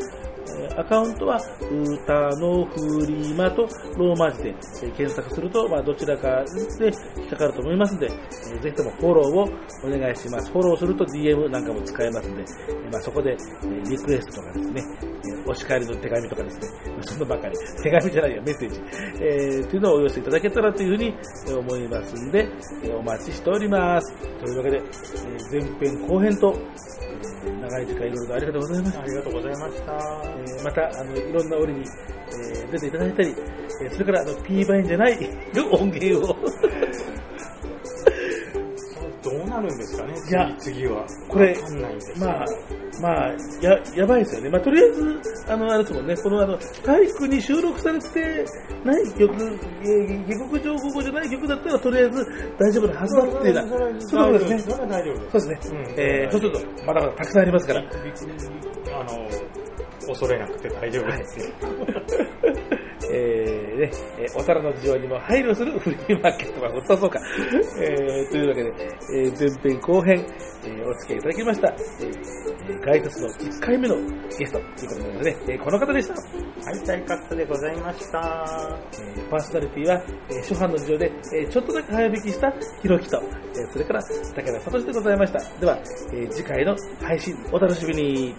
[0.61, 3.67] えーアカウントは、歌のフリーマと
[3.97, 6.45] ローマ字で、えー検索すると、まあ、どちらか
[6.79, 8.09] で引っかかると思いますので、
[8.53, 9.43] えーぜひともフォローを
[9.85, 10.53] お願いします。
[10.53, 15.15] フォローすると DM なんかも使えますので、えーまあ、そこで、えーリクエストとかですね、えー
[15.47, 18.81] お叱りの手紙とかですね、まあそのばかり、手紙じゃないよ、メッセージ、
[19.27, 21.07] えーというのをお寄せいただけたらというふうに
[21.49, 22.47] えー思いますんで、
[22.85, 24.15] えーお待ちしております。
[24.39, 26.55] というわけで、えー前編後編と、
[27.47, 29.07] えー長い時間いろいろとありがとうございましたあ。
[29.07, 29.93] りがとうございました。
[29.93, 33.29] えーまたあのいろんな折に、えー出ていただいたり、
[33.83, 35.19] えーそれからあの P バインじゃない
[35.73, 36.37] 音源を
[39.25, 40.15] どうなるんですかね、
[40.59, 41.07] 次次は。
[41.29, 41.57] これ
[42.19, 42.47] まあ
[43.01, 46.17] まあややばいですよね、まあ、とりあえずあのあれですもんね。
[46.17, 48.45] このあの体育に収録されて
[48.85, 49.35] ない曲、
[49.83, 52.27] えー下克上午後じゃない曲だったらとりあえず
[52.59, 54.75] 大丈夫なはずだっていうようなそういうことですね。
[55.31, 56.01] そうですね、うん。
[56.01, 57.81] えーそうするとまだまだたくさんありますから。
[57.81, 57.85] あ
[59.05, 59.29] の、
[60.07, 61.47] 恐れなくて大丈夫ですよ。
[63.13, 67.21] えーね、えーお皿の事情にも配慮するフリーマーケットは本当そうか。
[67.81, 68.73] えーというわけで、
[69.15, 70.25] えー前編後編、
[70.65, 71.69] えーお付き合いいただきました。
[71.69, 73.97] えーえーガイドスの1回目の
[74.39, 76.15] ゲストということでね、えーこの方でした。
[76.15, 76.21] は
[76.77, 78.79] い、大カットでございました。
[78.95, 85.39] えーパーソナリティは、えー初版の事情で、えーちょっとだけ早引きしたひろきと、えーそれから武田聡でございました。
[85.61, 85.79] では、
[86.13, 88.35] えー次回の配信お楽しみに。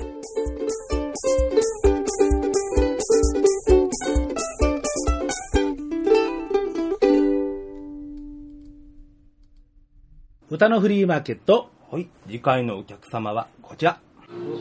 [10.56, 14.00] 歌のフリーマーケット、はい、次回のお客様はこちら。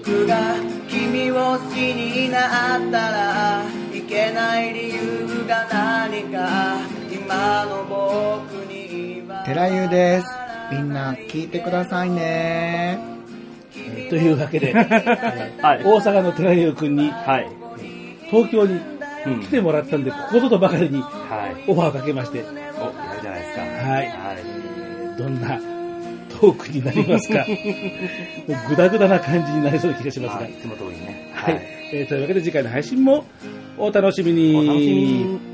[0.02, 0.56] 僕が
[0.88, 3.62] 君を好きになったら
[3.94, 6.78] いけない理由が何か
[7.12, 10.26] 今の僕には寺湯です。
[10.72, 12.98] みんな聞いてくださいね。
[13.76, 17.48] えーというわけで、え ーはい大阪の寺優君にはい。
[18.32, 18.80] 東京に
[19.26, 21.06] うん来てもらったんで、ここぞとばかりには
[21.56, 21.70] い。
[21.70, 22.52] オファーをかけまして、お、やる
[23.22, 23.60] じゃないですか。
[23.62, 25.16] はいはい。
[25.16, 25.73] どんな
[26.40, 27.46] トークになりますか。
[28.68, 30.42] グダグダな感じになりそうな気がしますが。
[30.42, 31.30] はい、いつも通りね。
[31.32, 31.60] はい。
[31.92, 33.24] えーというわけで次回の配信も
[33.78, 34.56] お楽しみに。
[34.56, 35.53] お楽しみに。